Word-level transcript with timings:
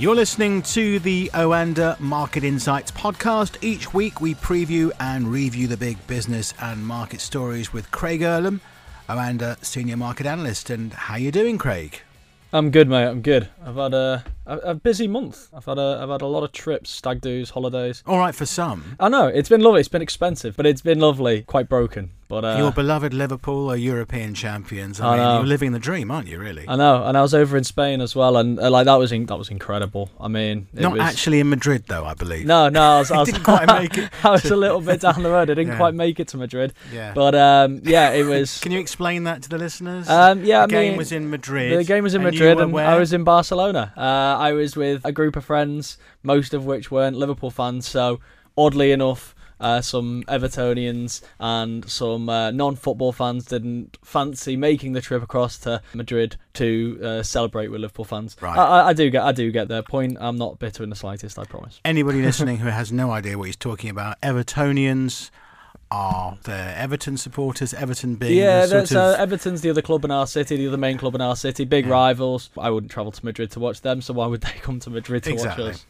You're 0.00 0.14
listening 0.14 0.62
to 0.62 0.98
the 0.98 1.30
Oanda 1.34 2.00
Market 2.00 2.42
Insights 2.42 2.90
podcast. 2.90 3.62
Each 3.62 3.92
week 3.92 4.22
we 4.22 4.34
preview 4.34 4.90
and 4.98 5.28
review 5.28 5.66
the 5.66 5.76
big 5.76 6.06
business 6.06 6.54
and 6.58 6.86
market 6.86 7.20
stories 7.20 7.74
with 7.74 7.90
Craig 7.90 8.22
Erlam, 8.22 8.60
Oanda 9.10 9.62
Senior 9.62 9.98
Market 9.98 10.24
Analyst. 10.24 10.70
And 10.70 10.94
how 10.94 11.16
you 11.16 11.30
doing, 11.30 11.58
Craig? 11.58 12.00
I'm 12.50 12.70
good, 12.70 12.88
mate. 12.88 13.08
I'm 13.08 13.20
good. 13.20 13.50
I've 13.62 13.76
had 13.76 13.92
a, 13.92 14.24
a, 14.46 14.74
busy 14.74 15.06
month. 15.06 15.50
I've 15.52 15.66
had 15.66 15.76
a 15.76 16.00
I've 16.02 16.08
had 16.08 16.22
a 16.22 16.26
lot 16.26 16.44
of 16.44 16.52
trips, 16.52 16.88
stag 16.88 17.20
do's, 17.20 17.50
holidays. 17.50 18.02
All 18.06 18.16
right 18.16 18.34
for 18.34 18.46
some. 18.46 18.96
I 18.98 19.10
know 19.10 19.26
it's 19.26 19.50
been 19.50 19.60
lovely. 19.60 19.80
It's 19.80 19.88
been 19.90 20.00
expensive, 20.00 20.56
but 20.56 20.64
it's 20.64 20.80
been 20.80 20.98
lovely. 20.98 21.42
Quite 21.42 21.68
broken, 21.68 22.10
but 22.30 22.44
uh, 22.44 22.56
your 22.58 22.70
beloved 22.70 23.12
Liverpool 23.12 23.72
are 23.72 23.76
European 23.76 24.34
champions. 24.34 25.00
I, 25.00 25.08
I 25.08 25.10
mean, 25.10 25.18
know. 25.18 25.36
you're 25.38 25.48
living 25.48 25.72
the 25.72 25.80
dream, 25.80 26.12
aren't 26.12 26.28
you? 26.28 26.38
Really. 26.38 26.64
I 26.68 26.76
know. 26.76 27.04
And 27.04 27.18
I 27.18 27.22
was 27.22 27.34
over 27.34 27.56
in 27.56 27.64
Spain 27.64 28.00
as 28.00 28.14
well, 28.14 28.36
and 28.36 28.60
uh, 28.60 28.70
like 28.70 28.84
that 28.84 28.94
was 28.94 29.10
in, 29.10 29.26
that 29.26 29.36
was 29.36 29.50
incredible. 29.50 30.10
I 30.20 30.28
mean, 30.28 30.68
not 30.72 30.92
was... 30.92 31.00
actually 31.00 31.40
in 31.40 31.50
Madrid 31.50 31.86
though, 31.88 32.04
I 32.04 32.14
believe. 32.14 32.46
No, 32.46 32.68
no, 32.68 32.82
I 32.82 32.98
was. 33.00 33.10
I 33.10 33.18
was 33.18 33.30
didn't 33.30 33.42
quite 33.42 33.66
make 33.80 33.98
it. 33.98 34.10
I 34.24 34.30
was 34.30 34.44
a 34.44 34.54
little 34.54 34.80
bit 34.80 35.00
down 35.00 35.24
the 35.24 35.28
road. 35.28 35.50
I 35.50 35.54
didn't 35.54 35.68
yeah. 35.72 35.76
quite 35.76 35.94
make 35.94 36.20
it 36.20 36.28
to 36.28 36.36
Madrid. 36.36 36.72
Yeah. 36.92 37.12
But 37.14 37.34
um, 37.34 37.80
yeah, 37.82 38.12
it 38.12 38.22
was. 38.22 38.60
Can 38.60 38.70
you 38.70 38.78
explain 38.78 39.24
that 39.24 39.42
to 39.42 39.48
the 39.48 39.58
listeners? 39.58 40.08
Um, 40.08 40.44
yeah, 40.44 40.66
the 40.66 40.76
I 40.76 40.80
game 40.82 40.90
mean, 40.90 40.98
was 40.98 41.10
in 41.10 41.30
Madrid. 41.30 41.80
The 41.80 41.84
game 41.84 42.04
was 42.04 42.14
in 42.14 42.22
Madrid, 42.22 42.60
and, 42.60 42.78
I 42.78 42.96
was 42.96 43.12
in 43.12 43.24
Barcelona. 43.24 43.92
Uh, 43.96 44.00
I 44.00 44.52
was 44.52 44.76
with 44.76 45.04
a 45.04 45.10
group 45.10 45.34
of 45.34 45.44
friends, 45.44 45.98
most 46.22 46.54
of 46.54 46.64
which 46.64 46.92
weren't 46.92 47.16
Liverpool 47.16 47.50
fans. 47.50 47.88
So, 47.88 48.20
oddly 48.56 48.92
enough, 48.92 49.34
uh, 49.60 49.80
some 49.80 50.22
Evertonians 50.24 51.22
and 51.38 51.88
some 51.88 52.28
uh, 52.28 52.50
non-football 52.50 53.12
fans 53.12 53.44
didn't 53.44 53.98
fancy 54.04 54.56
making 54.56 54.92
the 54.92 55.00
trip 55.00 55.22
across 55.22 55.58
to 55.58 55.82
Madrid 55.94 56.36
to 56.54 57.00
uh, 57.02 57.22
celebrate 57.22 57.68
with 57.68 57.80
Liverpool 57.80 58.04
fans. 58.04 58.36
Right. 58.40 58.56
I, 58.56 58.88
I, 58.88 58.92
do 58.92 59.10
get, 59.10 59.22
I 59.22 59.32
do 59.32 59.50
get 59.50 59.68
their 59.68 59.82
point. 59.82 60.16
I'm 60.20 60.36
not 60.36 60.58
bitter 60.58 60.82
in 60.82 60.90
the 60.90 60.96
slightest. 60.96 61.38
I 61.38 61.44
promise. 61.44 61.80
Anybody 61.84 62.22
listening 62.30 62.58
who 62.58 62.68
has 62.68 62.90
no 62.90 63.10
idea 63.10 63.38
what 63.38 63.44
he's 63.44 63.56
talking 63.56 63.90
about, 63.90 64.20
Evertonians 64.20 65.30
are 65.90 66.38
the 66.44 66.78
Everton 66.78 67.16
supporters. 67.16 67.74
Everton 67.74 68.14
being 68.14 68.38
yeah, 68.38 68.66
the 68.66 68.86
sort 68.86 68.92
of... 68.92 69.20
Everton's 69.20 69.60
the 69.60 69.70
other 69.70 69.82
club 69.82 70.04
in 70.04 70.10
our 70.10 70.26
city, 70.26 70.56
the 70.56 70.68
other 70.68 70.76
main 70.76 70.98
club 70.98 71.14
in 71.14 71.20
our 71.20 71.36
city, 71.36 71.64
big 71.64 71.86
yeah. 71.86 71.92
rivals. 71.92 72.50
I 72.56 72.70
wouldn't 72.70 72.92
travel 72.92 73.12
to 73.12 73.24
Madrid 73.24 73.50
to 73.52 73.60
watch 73.60 73.80
them, 73.80 74.00
so 74.00 74.14
why 74.14 74.26
would 74.26 74.40
they 74.42 74.58
come 74.60 74.78
to 74.80 74.90
Madrid 74.90 75.24
to 75.24 75.32
exactly. 75.32 75.64
watch 75.64 75.74
us? 75.74 75.86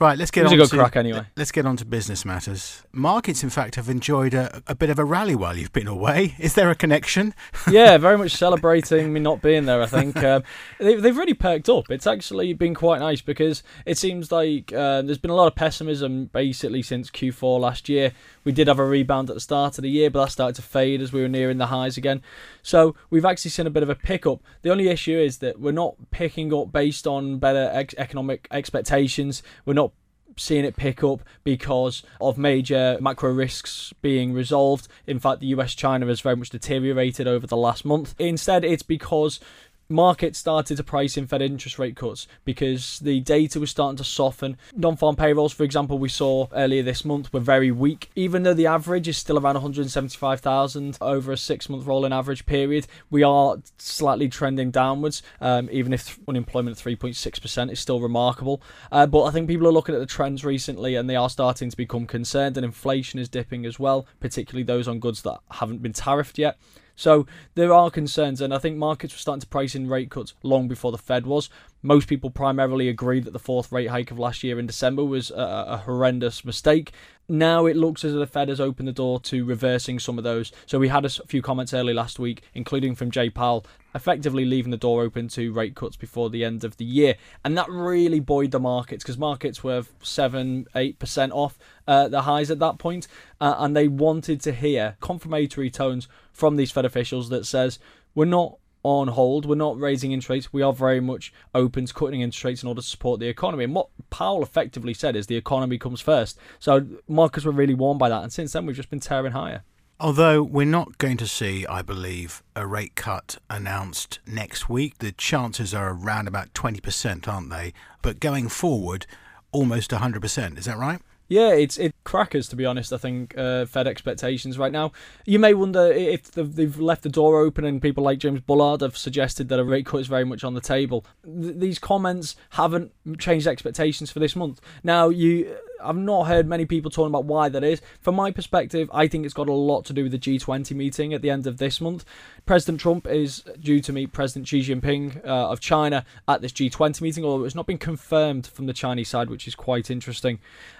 Right, 0.00 0.16
let's 0.16 0.30
get 0.30 0.46
on 0.46 0.52
a 0.52 0.56
good 0.56 0.68
to, 0.70 0.76
crack 0.76 0.96
anyway. 0.96 1.26
Let's 1.36 1.52
get 1.52 1.66
on 1.66 1.76
to 1.78 1.84
business 1.84 2.24
matters. 2.24 2.82
Markets, 2.92 3.42
in 3.42 3.50
fact, 3.50 3.74
have 3.74 3.88
enjoyed 3.88 4.34
a, 4.34 4.62
a 4.66 4.74
bit 4.74 4.90
of 4.90 4.98
a 4.98 5.04
rally 5.04 5.34
while 5.34 5.56
you've 5.56 5.72
been 5.72 5.86
away. 5.86 6.34
Is 6.38 6.54
there 6.54 6.70
a 6.70 6.74
connection? 6.74 7.34
yeah, 7.70 7.98
very 7.98 8.16
much 8.16 8.32
celebrating 8.32 9.12
me 9.12 9.20
not 9.20 9.42
being 9.42 9.66
there. 9.66 9.82
I 9.82 9.86
think 9.86 10.16
um, 10.24 10.42
they, 10.78 10.94
have 10.94 11.16
really 11.16 11.34
perked 11.34 11.68
up. 11.68 11.90
It's 11.90 12.06
actually 12.06 12.52
been 12.52 12.74
quite 12.74 13.00
nice 13.00 13.20
because 13.20 13.62
it 13.86 13.98
seems 13.98 14.30
like 14.30 14.72
uh, 14.72 15.02
there's 15.02 15.18
been 15.18 15.30
a 15.30 15.36
lot 15.36 15.46
of 15.46 15.54
pessimism 15.54 16.26
basically 16.26 16.82
since 16.82 17.10
Q4 17.10 17.60
last 17.60 17.88
year. 17.88 18.12
We 18.44 18.52
did 18.52 18.68
have 18.68 18.78
a 18.78 18.84
rebound 18.84 19.30
at 19.30 19.34
the 19.34 19.40
start 19.40 19.78
of 19.78 19.82
the 19.82 19.90
year, 19.90 20.10
but 20.10 20.24
that 20.24 20.32
started 20.32 20.56
to 20.56 20.62
fade 20.62 21.00
as 21.00 21.12
we 21.12 21.20
were 21.20 21.28
nearing 21.28 21.58
the 21.58 21.66
highs 21.66 21.96
again. 21.96 22.22
So 22.68 22.94
we've 23.08 23.24
actually 23.24 23.52
seen 23.52 23.66
a 23.66 23.70
bit 23.70 23.82
of 23.82 23.88
a 23.88 23.94
pickup. 23.94 24.42
The 24.60 24.70
only 24.70 24.88
issue 24.88 25.16
is 25.16 25.38
that 25.38 25.58
we're 25.58 25.72
not 25.72 25.94
picking 26.10 26.52
up 26.52 26.70
based 26.70 27.06
on 27.06 27.38
better 27.38 27.70
ex- 27.72 27.94
economic 27.96 28.46
expectations. 28.50 29.42
We're 29.64 29.72
not 29.72 29.92
seeing 30.36 30.66
it 30.66 30.76
pick 30.76 31.02
up 31.02 31.22
because 31.44 32.02
of 32.20 32.36
major 32.36 32.98
macro 33.00 33.32
risks 33.32 33.94
being 34.02 34.34
resolved. 34.34 34.86
In 35.06 35.18
fact, 35.18 35.40
the 35.40 35.46
US 35.46 35.74
China 35.74 36.04
has 36.08 36.20
very 36.20 36.36
much 36.36 36.50
deteriorated 36.50 37.26
over 37.26 37.46
the 37.46 37.56
last 37.56 37.86
month. 37.86 38.14
Instead, 38.18 38.66
it's 38.66 38.82
because 38.82 39.40
markets 39.88 40.38
started 40.38 40.76
to 40.76 40.84
price 40.84 41.16
in 41.16 41.26
Fed 41.26 41.42
interest 41.42 41.78
rate 41.78 41.96
cuts 41.96 42.26
because 42.44 42.98
the 43.00 43.20
data 43.20 43.58
was 43.58 43.70
starting 43.70 43.96
to 43.96 44.04
soften. 44.04 44.56
Non 44.76 44.96
farm 44.96 45.16
payrolls, 45.16 45.52
for 45.52 45.64
example, 45.64 45.98
we 45.98 46.08
saw 46.08 46.46
earlier 46.52 46.82
this 46.82 47.04
month 47.04 47.32
were 47.32 47.40
very 47.40 47.70
weak. 47.70 48.10
Even 48.14 48.42
though 48.42 48.54
the 48.54 48.66
average 48.66 49.08
is 49.08 49.16
still 49.16 49.38
around 49.38 49.54
175,000 49.54 50.98
over 51.00 51.32
a 51.32 51.36
six 51.36 51.68
month 51.68 51.86
rolling 51.86 52.12
average 52.12 52.46
period, 52.46 52.86
we 53.10 53.22
are 53.22 53.56
slightly 53.78 54.28
trending 54.28 54.70
downwards. 54.70 55.22
Um, 55.40 55.68
even 55.72 55.92
if 55.92 56.18
unemployment 56.28 56.78
at 56.78 56.84
3.6% 56.84 57.72
is 57.72 57.80
still 57.80 58.00
remarkable. 58.00 58.62
Uh, 58.92 59.06
but 59.06 59.24
I 59.24 59.30
think 59.30 59.48
people 59.48 59.66
are 59.66 59.72
looking 59.72 59.94
at 59.94 60.00
the 60.00 60.06
trends 60.06 60.44
recently 60.44 60.94
and 60.94 61.08
they 61.08 61.16
are 61.16 61.30
starting 61.30 61.70
to 61.70 61.76
become 61.76 62.06
concerned, 62.06 62.56
and 62.56 62.64
inflation 62.64 63.18
is 63.18 63.28
dipping 63.28 63.64
as 63.64 63.78
well, 63.78 64.06
particularly 64.20 64.64
those 64.64 64.88
on 64.88 65.00
goods 65.00 65.22
that 65.22 65.38
haven't 65.52 65.82
been 65.82 65.92
tariffed 65.92 66.38
yet. 66.38 66.58
So 66.98 67.28
there 67.54 67.72
are 67.72 67.92
concerns, 67.92 68.40
and 68.40 68.52
I 68.52 68.58
think 68.58 68.76
markets 68.76 69.14
were 69.14 69.18
starting 69.18 69.40
to 69.42 69.46
price 69.46 69.76
in 69.76 69.88
rate 69.88 70.10
cuts 70.10 70.34
long 70.42 70.66
before 70.66 70.90
the 70.90 70.98
Fed 70.98 71.26
was. 71.26 71.48
Most 71.80 72.08
people 72.08 72.28
primarily 72.28 72.88
agreed 72.88 73.22
that 73.24 73.32
the 73.32 73.38
fourth 73.38 73.70
rate 73.70 73.86
hike 73.86 74.10
of 74.10 74.18
last 74.18 74.42
year 74.42 74.58
in 74.58 74.66
December 74.66 75.04
was 75.04 75.30
a, 75.30 75.66
a 75.68 75.76
horrendous 75.76 76.44
mistake. 76.44 76.90
Now 77.28 77.66
it 77.66 77.76
looks 77.76 78.04
as 78.04 78.14
though 78.14 78.18
the 78.18 78.26
Fed 78.26 78.48
has 78.48 78.58
opened 78.58 78.88
the 78.88 78.92
door 78.92 79.20
to 79.20 79.44
reversing 79.44 80.00
some 80.00 80.18
of 80.18 80.24
those. 80.24 80.50
So 80.66 80.80
we 80.80 80.88
had 80.88 81.04
a 81.04 81.08
few 81.08 81.40
comments 81.40 81.72
early 81.72 81.94
last 81.94 82.18
week, 82.18 82.42
including 82.52 82.96
from 82.96 83.12
Jay 83.12 83.30
Powell, 83.30 83.64
effectively 83.94 84.44
leaving 84.44 84.72
the 84.72 84.76
door 84.76 85.02
open 85.02 85.28
to 85.28 85.52
rate 85.52 85.76
cuts 85.76 85.94
before 85.94 86.30
the 86.30 86.44
end 86.44 86.64
of 86.64 86.78
the 86.78 86.84
year. 86.84 87.14
And 87.44 87.56
that 87.56 87.70
really 87.70 88.18
buoyed 88.18 88.50
the 88.50 88.58
markets 88.58 89.04
because 89.04 89.18
markets 89.18 89.62
were 89.62 89.84
7 90.02 90.66
8% 90.74 91.30
off 91.32 91.58
uh, 91.86 92.08
the 92.08 92.22
highs 92.22 92.50
at 92.50 92.58
that 92.58 92.78
point, 92.78 93.06
uh, 93.40 93.54
and 93.58 93.76
they 93.76 93.86
wanted 93.86 94.40
to 94.40 94.52
hear 94.52 94.96
confirmatory 95.00 95.70
tones 95.70 96.08
from 96.38 96.56
these 96.56 96.70
Fed 96.70 96.84
officials 96.84 97.28
that 97.30 97.44
says, 97.46 97.80
we're 98.14 98.24
not 98.24 98.58
on 98.84 99.08
hold. 99.08 99.44
We're 99.44 99.56
not 99.56 99.78
raising 99.78 100.12
interest 100.12 100.30
rates. 100.30 100.52
We 100.52 100.62
are 100.62 100.72
very 100.72 101.00
much 101.00 101.32
open 101.52 101.86
to 101.86 101.92
cutting 101.92 102.20
interest 102.20 102.44
rates 102.44 102.62
in 102.62 102.68
order 102.68 102.80
to 102.80 102.86
support 102.86 103.18
the 103.18 103.26
economy. 103.26 103.64
And 103.64 103.74
what 103.74 103.88
Powell 104.10 104.42
effectively 104.42 104.94
said 104.94 105.16
is 105.16 105.26
the 105.26 105.36
economy 105.36 105.78
comes 105.78 106.00
first. 106.00 106.38
So 106.60 106.86
markets 107.08 107.44
were 107.44 107.52
really 107.52 107.74
warned 107.74 107.98
by 107.98 108.08
that. 108.08 108.22
And 108.22 108.32
since 108.32 108.52
then, 108.52 108.66
we've 108.66 108.76
just 108.76 108.88
been 108.88 109.00
tearing 109.00 109.32
higher. 109.32 109.64
Although 110.00 110.44
we're 110.44 110.64
not 110.64 110.96
going 110.98 111.16
to 111.16 111.26
see, 111.26 111.66
I 111.66 111.82
believe, 111.82 112.44
a 112.54 112.68
rate 112.68 112.94
cut 112.94 113.38
announced 113.50 114.20
next 114.28 114.68
week, 114.68 114.98
the 114.98 115.10
chances 115.10 115.74
are 115.74 115.92
around 115.92 116.28
about 116.28 116.54
20%, 116.54 117.26
aren't 117.26 117.50
they? 117.50 117.72
But 118.00 118.20
going 118.20 118.48
forward, 118.48 119.06
almost 119.50 119.90
100%. 119.90 120.56
Is 120.56 120.66
that 120.66 120.78
right? 120.78 121.00
Yeah, 121.28 121.52
it's 121.52 121.76
it 121.78 121.94
crackers 122.04 122.48
to 122.48 122.56
be 122.56 122.64
honest. 122.64 122.92
I 122.92 122.96
think 122.96 123.36
uh, 123.36 123.66
Fed 123.66 123.86
expectations 123.86 124.58
right 124.58 124.72
now. 124.72 124.92
You 125.26 125.38
may 125.38 125.52
wonder 125.54 125.86
if 125.92 126.30
they've 126.32 126.78
left 126.78 127.02
the 127.02 127.10
door 127.10 127.40
open 127.40 127.64
and 127.64 127.82
people 127.82 128.02
like 128.02 128.18
James 128.18 128.40
Bullard 128.40 128.80
have 128.80 128.96
suggested 128.96 129.48
that 129.50 129.58
a 129.58 129.64
rate 129.64 129.86
cut 129.86 130.00
is 130.00 130.06
very 130.06 130.24
much 130.24 130.42
on 130.42 130.54
the 130.54 130.60
table. 130.60 131.04
Th- 131.24 131.54
these 131.54 131.78
comments 131.78 132.34
haven't 132.50 132.92
changed 133.18 133.46
expectations 133.46 134.10
for 134.10 134.20
this 134.20 134.34
month. 134.34 134.60
Now 134.82 135.10
you 135.10 135.54
I've 135.82 135.96
not 135.96 136.26
heard 136.26 136.46
many 136.46 136.64
people 136.64 136.90
talking 136.90 137.10
about 137.10 137.24
why 137.24 137.48
that 137.48 137.64
is. 137.64 137.80
From 138.00 138.14
my 138.14 138.30
perspective, 138.30 138.90
I 138.92 139.08
think 139.08 139.24
it's 139.24 139.34
got 139.34 139.48
a 139.48 139.52
lot 139.52 139.84
to 139.86 139.92
do 139.92 140.04
with 140.04 140.12
the 140.12 140.18
G20 140.18 140.74
meeting 140.74 141.14
at 141.14 141.22
the 141.22 141.30
end 141.30 141.46
of 141.46 141.58
this 141.58 141.80
month. 141.80 142.04
President 142.46 142.80
Trump 142.80 143.06
is 143.06 143.44
due 143.60 143.80
to 143.80 143.92
meet 143.92 144.12
President 144.12 144.48
Xi 144.48 144.60
Jinping 144.60 145.24
uh, 145.24 145.50
of 145.50 145.60
China 145.60 146.04
at 146.26 146.40
this 146.40 146.52
G20 146.52 147.00
meeting, 147.00 147.24
although 147.24 147.44
it's 147.44 147.54
not 147.54 147.66
been 147.66 147.78
confirmed 147.78 148.46
from 148.46 148.66
the 148.66 148.72
Chinese 148.72 149.08
side, 149.08 149.30
which 149.30 149.46
is 149.46 149.54
quite 149.54 149.90
interesting. 149.90 150.38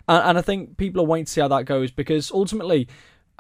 And, 0.09 0.31
and 0.31 0.39
I 0.39 0.43
think 0.43 0.77
people 0.77 1.01
are 1.03 1.07
waiting 1.07 1.27
to 1.27 1.33
see 1.33 1.41
how 1.41 1.49
that 1.49 1.65
goes 1.65 1.91
because 1.91 2.31
ultimately, 2.31 2.89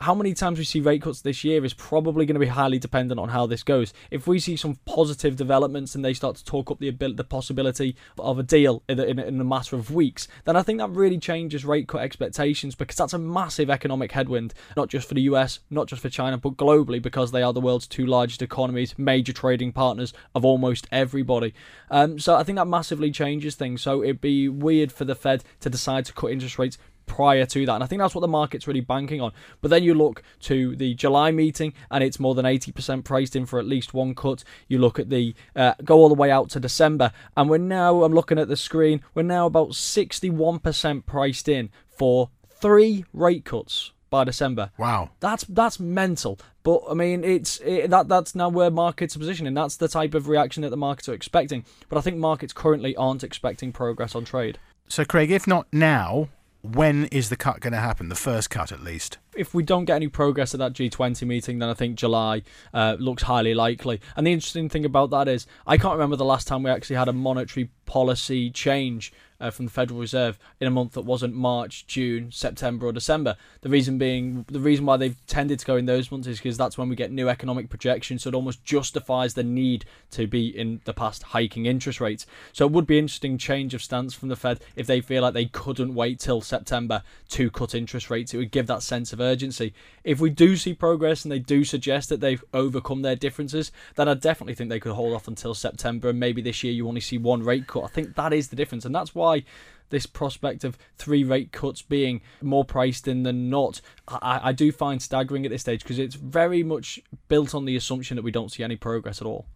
how 0.00 0.14
many 0.14 0.32
times 0.32 0.58
we 0.58 0.64
see 0.64 0.80
rate 0.80 1.02
cuts 1.02 1.22
this 1.22 1.42
year 1.42 1.64
is 1.64 1.74
probably 1.74 2.24
going 2.24 2.34
to 2.36 2.40
be 2.40 2.46
highly 2.46 2.78
dependent 2.78 3.18
on 3.18 3.30
how 3.30 3.46
this 3.46 3.64
goes. 3.64 3.92
If 4.12 4.28
we 4.28 4.38
see 4.38 4.56
some 4.56 4.76
positive 4.84 5.34
developments 5.34 5.94
and 5.94 6.04
they 6.04 6.14
start 6.14 6.36
to 6.36 6.44
talk 6.44 6.70
up 6.70 6.78
the 6.78 6.88
ability, 6.88 7.16
the 7.16 7.24
possibility 7.24 7.96
of 8.16 8.38
a 8.38 8.44
deal 8.44 8.82
in, 8.88 9.00
in, 9.00 9.40
a 9.40 9.44
matter 9.44 9.74
of 9.74 9.90
weeks, 9.90 10.28
then 10.44 10.54
I 10.54 10.62
think 10.62 10.78
that 10.78 10.90
really 10.90 11.18
changes 11.18 11.64
rate 11.64 11.88
cut 11.88 12.00
expectations 12.00 12.76
because 12.76 12.96
that's 12.96 13.12
a 13.12 13.18
massive 13.18 13.70
economic 13.70 14.12
headwind, 14.12 14.54
not 14.76 14.88
just 14.88 15.08
for 15.08 15.14
the 15.14 15.22
US, 15.22 15.58
not 15.68 15.88
just 15.88 16.02
for 16.02 16.08
China, 16.08 16.38
but 16.38 16.56
globally 16.56 17.02
because 17.02 17.32
they 17.32 17.42
are 17.42 17.52
the 17.52 17.60
world's 17.60 17.88
two 17.88 18.06
largest 18.06 18.40
economies, 18.40 18.96
major 18.98 19.32
trading 19.32 19.72
partners 19.72 20.12
of 20.32 20.44
almost 20.44 20.86
everybody. 20.92 21.52
Um, 21.90 22.20
so 22.20 22.36
I 22.36 22.44
think 22.44 22.56
that 22.56 22.66
massively 22.66 23.10
changes 23.10 23.56
things. 23.56 23.82
So 23.82 24.04
it'd 24.04 24.20
be 24.20 24.48
weird 24.48 24.92
for 24.92 25.04
the 25.04 25.16
Fed 25.16 25.42
to 25.60 25.68
decide 25.68 26.04
to 26.04 26.12
cut 26.12 26.30
interest 26.30 26.56
rates 26.56 26.78
prior 27.08 27.46
to 27.46 27.66
that. 27.66 27.74
And 27.74 27.82
I 27.82 27.86
think 27.86 28.00
that's 28.00 28.14
what 28.14 28.20
the 28.20 28.28
market's 28.28 28.66
really 28.66 28.80
banking 28.80 29.20
on. 29.20 29.32
But 29.60 29.70
then 29.70 29.82
you 29.82 29.94
look 29.94 30.22
to 30.40 30.76
the 30.76 30.94
July 30.94 31.30
meeting 31.30 31.72
and 31.90 32.04
it's 32.04 32.20
more 32.20 32.34
than 32.34 32.44
80% 32.44 33.04
priced 33.04 33.34
in 33.34 33.46
for 33.46 33.58
at 33.58 33.66
least 33.66 33.94
one 33.94 34.14
cut. 34.14 34.44
You 34.68 34.78
look 34.78 34.98
at 34.98 35.10
the, 35.10 35.34
uh, 35.56 35.74
go 35.84 35.96
all 35.96 36.08
the 36.08 36.14
way 36.14 36.30
out 36.30 36.50
to 36.50 36.60
December. 36.60 37.12
And 37.36 37.50
we're 37.50 37.58
now, 37.58 38.04
I'm 38.04 38.12
looking 38.12 38.38
at 38.38 38.48
the 38.48 38.56
screen, 38.56 39.02
we're 39.14 39.22
now 39.22 39.46
about 39.46 39.70
61% 39.70 41.06
priced 41.06 41.48
in 41.48 41.70
for 41.88 42.30
three 42.48 43.04
rate 43.12 43.44
cuts 43.44 43.92
by 44.10 44.24
December. 44.24 44.70
Wow, 44.78 45.10
that's 45.20 45.44
that's 45.44 45.78
mental. 45.78 46.38
But 46.62 46.82
I 46.88 46.94
mean, 46.94 47.24
it's 47.24 47.60
it, 47.60 47.90
that 47.90 48.08
that's 48.08 48.34
now 48.34 48.48
where 48.48 48.70
markets 48.70 49.16
are 49.16 49.18
positioning. 49.18 49.54
That's 49.54 49.76
the 49.76 49.88
type 49.88 50.14
of 50.14 50.28
reaction 50.28 50.62
that 50.62 50.70
the 50.70 50.76
markets 50.76 51.08
are 51.08 51.14
expecting. 51.14 51.64
But 51.88 51.98
I 51.98 52.00
think 52.00 52.16
markets 52.16 52.52
currently 52.52 52.96
aren't 52.96 53.24
expecting 53.24 53.72
progress 53.72 54.14
on 54.14 54.24
trade. 54.24 54.58
So, 54.88 55.04
Craig, 55.04 55.30
if 55.30 55.46
not 55.46 55.66
now, 55.72 56.28
when 56.74 57.06
is 57.06 57.28
the 57.28 57.36
cut 57.36 57.60
going 57.60 57.72
to 57.72 57.78
happen? 57.78 58.08
The 58.08 58.14
first 58.14 58.50
cut, 58.50 58.72
at 58.72 58.82
least. 58.82 59.18
If 59.36 59.54
we 59.54 59.62
don't 59.62 59.84
get 59.84 59.96
any 59.96 60.08
progress 60.08 60.54
at 60.54 60.58
that 60.58 60.72
G20 60.72 61.26
meeting, 61.26 61.58
then 61.58 61.68
I 61.68 61.74
think 61.74 61.96
July 61.96 62.42
uh, 62.74 62.96
looks 62.98 63.22
highly 63.24 63.54
likely. 63.54 64.00
And 64.16 64.26
the 64.26 64.32
interesting 64.32 64.68
thing 64.68 64.84
about 64.84 65.10
that 65.10 65.28
is, 65.28 65.46
I 65.66 65.76
can't 65.76 65.94
remember 65.94 66.16
the 66.16 66.24
last 66.24 66.46
time 66.46 66.62
we 66.62 66.70
actually 66.70 66.96
had 66.96 67.08
a 67.08 67.12
monetary 67.12 67.70
policy 67.86 68.50
change 68.50 69.12
uh, 69.40 69.50
from 69.50 69.66
the 69.66 69.70
Federal 69.70 70.00
Reserve 70.00 70.38
in 70.60 70.66
a 70.66 70.70
month 70.70 70.92
that 70.92 71.02
wasn't 71.02 71.34
March, 71.34 71.86
June, 71.86 72.30
September, 72.32 72.86
or 72.86 72.92
December. 72.92 73.36
The 73.60 73.68
reason 73.68 73.98
being, 73.98 74.44
the 74.48 74.60
reason 74.60 74.84
why 74.84 74.96
they've 74.96 75.16
tended 75.26 75.58
to 75.60 75.66
go 75.66 75.76
in 75.76 75.86
those 75.86 76.10
months 76.10 76.26
is 76.26 76.38
because 76.38 76.56
that's 76.56 76.76
when 76.76 76.88
we 76.88 76.96
get 76.96 77.12
new 77.12 77.28
economic 77.28 77.68
projections. 77.68 78.22
So 78.22 78.28
it 78.28 78.34
almost 78.34 78.64
justifies 78.64 79.34
the 79.34 79.44
need 79.44 79.84
to 80.12 80.26
be 80.26 80.48
in 80.48 80.80
the 80.84 80.92
past 80.92 81.22
hiking 81.22 81.66
interest 81.66 82.00
rates. 82.00 82.26
So 82.52 82.66
it 82.66 82.72
would 82.72 82.86
be 82.86 82.98
interesting 82.98 83.38
change 83.38 83.74
of 83.74 83.82
stance 83.82 84.14
from 84.14 84.28
the 84.28 84.36
Fed 84.36 84.60
if 84.76 84.86
they 84.86 85.00
feel 85.00 85.22
like 85.22 85.34
they 85.34 85.46
couldn't 85.46 85.94
wait 85.94 86.18
till 86.18 86.40
September 86.40 87.02
to 87.30 87.50
cut 87.50 87.74
interest 87.74 88.10
rates. 88.10 88.34
It 88.34 88.38
would 88.38 88.50
give 88.50 88.66
that 88.66 88.82
sense 88.82 89.12
of 89.12 89.17
urgency. 89.20 89.72
If 90.04 90.20
we 90.20 90.30
do 90.30 90.56
see 90.56 90.74
progress 90.74 91.24
and 91.24 91.32
they 91.32 91.38
do 91.38 91.64
suggest 91.64 92.08
that 92.08 92.20
they've 92.20 92.42
overcome 92.52 93.02
their 93.02 93.16
differences, 93.16 93.72
then 93.96 94.08
I 94.08 94.14
definitely 94.14 94.54
think 94.54 94.70
they 94.70 94.80
could 94.80 94.92
hold 94.92 95.14
off 95.14 95.28
until 95.28 95.54
September 95.54 96.08
and 96.10 96.20
maybe 96.20 96.42
this 96.42 96.62
year 96.62 96.72
you 96.72 96.88
only 96.88 97.00
see 97.00 97.18
one 97.18 97.42
rate 97.42 97.66
cut. 97.66 97.84
I 97.84 97.88
think 97.88 98.14
that 98.16 98.32
is 98.32 98.48
the 98.48 98.56
difference, 98.56 98.84
and 98.84 98.94
that's 98.94 99.14
why 99.14 99.44
this 99.90 100.06
prospect 100.06 100.64
of 100.64 100.78
three 100.96 101.24
rate 101.24 101.52
cuts 101.52 101.82
being 101.82 102.20
more 102.42 102.64
priced 102.64 103.08
in 103.08 103.22
than 103.22 103.50
not, 103.50 103.80
I, 104.06 104.40
I 104.44 104.52
do 104.52 104.70
find 104.72 105.00
staggering 105.00 105.44
at 105.44 105.50
this 105.50 105.62
stage 105.62 105.82
because 105.82 105.98
it's 105.98 106.14
very 106.14 106.62
much 106.62 107.00
built 107.28 107.54
on 107.54 107.64
the 107.64 107.76
assumption 107.76 108.16
that 108.16 108.22
we 108.22 108.30
don't 108.30 108.52
see 108.52 108.62
any 108.62 108.76
progress 108.76 109.20
at 109.20 109.26
all. 109.26 109.46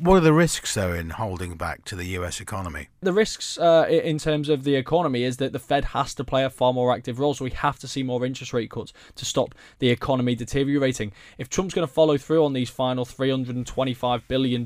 What 0.00 0.14
are 0.14 0.20
the 0.20 0.32
risks, 0.32 0.74
though, 0.74 0.92
in 0.92 1.10
holding 1.10 1.56
back 1.56 1.84
to 1.86 1.96
the 1.96 2.04
US 2.18 2.40
economy? 2.40 2.86
The 3.00 3.12
risks 3.12 3.58
uh, 3.58 3.84
in 3.90 4.18
terms 4.18 4.48
of 4.48 4.62
the 4.62 4.76
economy 4.76 5.24
is 5.24 5.38
that 5.38 5.52
the 5.52 5.58
Fed 5.58 5.86
has 5.86 6.14
to 6.14 6.22
play 6.22 6.44
a 6.44 6.50
far 6.50 6.72
more 6.72 6.94
active 6.94 7.18
role. 7.18 7.34
So 7.34 7.42
we 7.42 7.50
have 7.50 7.80
to 7.80 7.88
see 7.88 8.04
more 8.04 8.24
interest 8.24 8.52
rate 8.52 8.70
cuts 8.70 8.92
to 9.16 9.24
stop 9.24 9.56
the 9.80 9.90
economy 9.90 10.36
deteriorating. 10.36 11.10
If 11.36 11.48
Trump's 11.48 11.74
going 11.74 11.86
to 11.86 11.92
follow 11.92 12.16
through 12.16 12.44
on 12.44 12.52
these 12.52 12.70
final 12.70 13.04
$325 13.04 14.22
billion 14.28 14.64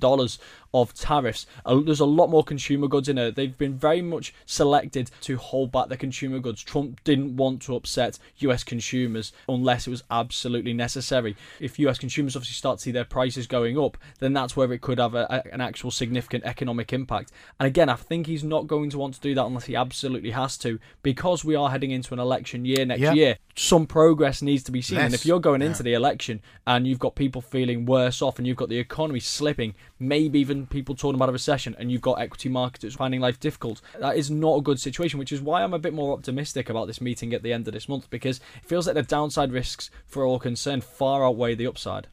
of 0.74 0.94
tariffs. 0.94 1.46
Uh, 1.64 1.80
there's 1.80 2.00
a 2.00 2.04
lot 2.04 2.30
more 2.30 2.44
consumer 2.44 2.88
goods 2.88 3.08
in 3.08 3.18
it. 3.18 3.34
They've 3.34 3.56
been 3.56 3.76
very 3.76 4.02
much 4.02 4.34
selected 4.46 5.10
to 5.22 5.36
hold 5.36 5.72
back 5.72 5.88
the 5.88 5.96
consumer 5.96 6.38
goods. 6.38 6.62
Trump 6.62 7.02
didn't 7.04 7.36
want 7.36 7.62
to 7.62 7.76
upset 7.76 8.18
US 8.38 8.64
consumers 8.64 9.32
unless 9.48 9.86
it 9.86 9.90
was 9.90 10.02
absolutely 10.10 10.72
necessary. 10.72 11.36
If 11.60 11.78
US 11.78 11.98
consumers 11.98 12.36
obviously 12.36 12.54
start 12.54 12.78
to 12.78 12.82
see 12.82 12.90
their 12.90 13.04
prices 13.04 13.46
going 13.46 13.78
up, 13.78 13.98
then 14.18 14.32
that's 14.32 14.56
where 14.56 14.72
it 14.72 14.80
could 14.80 14.98
have 14.98 15.14
a, 15.14 15.26
a, 15.28 15.54
an 15.54 15.60
actual 15.60 15.90
significant 15.90 16.44
economic 16.44 16.92
impact. 16.92 17.32
And 17.60 17.66
again, 17.66 17.88
I 17.88 17.94
think 17.94 18.26
he's 18.26 18.44
not 18.44 18.66
going 18.66 18.90
to 18.90 18.98
want 18.98 19.14
to 19.14 19.20
do 19.20 19.34
that 19.34 19.44
unless 19.44 19.66
he 19.66 19.76
absolutely 19.76 20.30
has 20.30 20.56
to, 20.58 20.78
because 21.02 21.44
we 21.44 21.54
are 21.54 21.70
heading 21.70 21.90
into 21.90 22.14
an 22.14 22.20
election 22.20 22.64
year 22.64 22.84
next 22.84 23.14
year. 23.14 23.38
Some 23.54 23.86
progress 23.86 24.40
needs 24.40 24.62
to 24.64 24.72
be 24.72 24.80
seen. 24.80 24.98
And 24.98 25.12
if 25.12 25.26
you're 25.26 25.40
going 25.40 25.60
yeah. 25.60 25.68
into 25.68 25.82
the 25.82 25.92
election 25.92 26.40
and 26.66 26.86
you've 26.86 26.98
got 26.98 27.14
people 27.14 27.42
feeling 27.42 27.84
worse 27.84 28.22
off 28.22 28.38
and 28.38 28.46
you've 28.46 28.56
got 28.56 28.70
the 28.70 28.78
economy 28.78 29.20
slipping, 29.20 29.74
maybe 30.02 30.38
even 30.40 30.66
people 30.66 30.94
talking 30.94 31.14
about 31.14 31.28
a 31.28 31.32
recession, 31.32 31.74
and 31.78 31.90
you've 31.90 32.00
got 32.02 32.20
equity 32.20 32.48
markets 32.48 32.94
finding 32.94 33.20
life 33.20 33.38
difficult, 33.40 33.80
that 34.00 34.16
is 34.16 34.30
not 34.30 34.56
a 34.58 34.62
good 34.62 34.80
situation, 34.80 35.18
which 35.18 35.32
is 35.32 35.40
why 35.40 35.62
I'm 35.62 35.72
a 35.74 35.78
bit 35.78 35.94
more 35.94 36.12
optimistic 36.12 36.68
about 36.68 36.86
this 36.86 37.00
meeting 37.00 37.32
at 37.32 37.42
the 37.42 37.52
end 37.52 37.66
of 37.68 37.74
this 37.74 37.88
month 37.88 38.10
because 38.10 38.38
it 38.56 38.64
feels 38.68 38.86
like 38.86 38.94
the 38.96 39.02
downside 39.02 39.52
risks 39.52 39.90
for 40.06 40.24
all 40.26 40.38
concerned 40.38 40.84
far 40.84 41.24
outweigh 41.24 41.54
the 41.54 41.66
upside. 41.66 42.08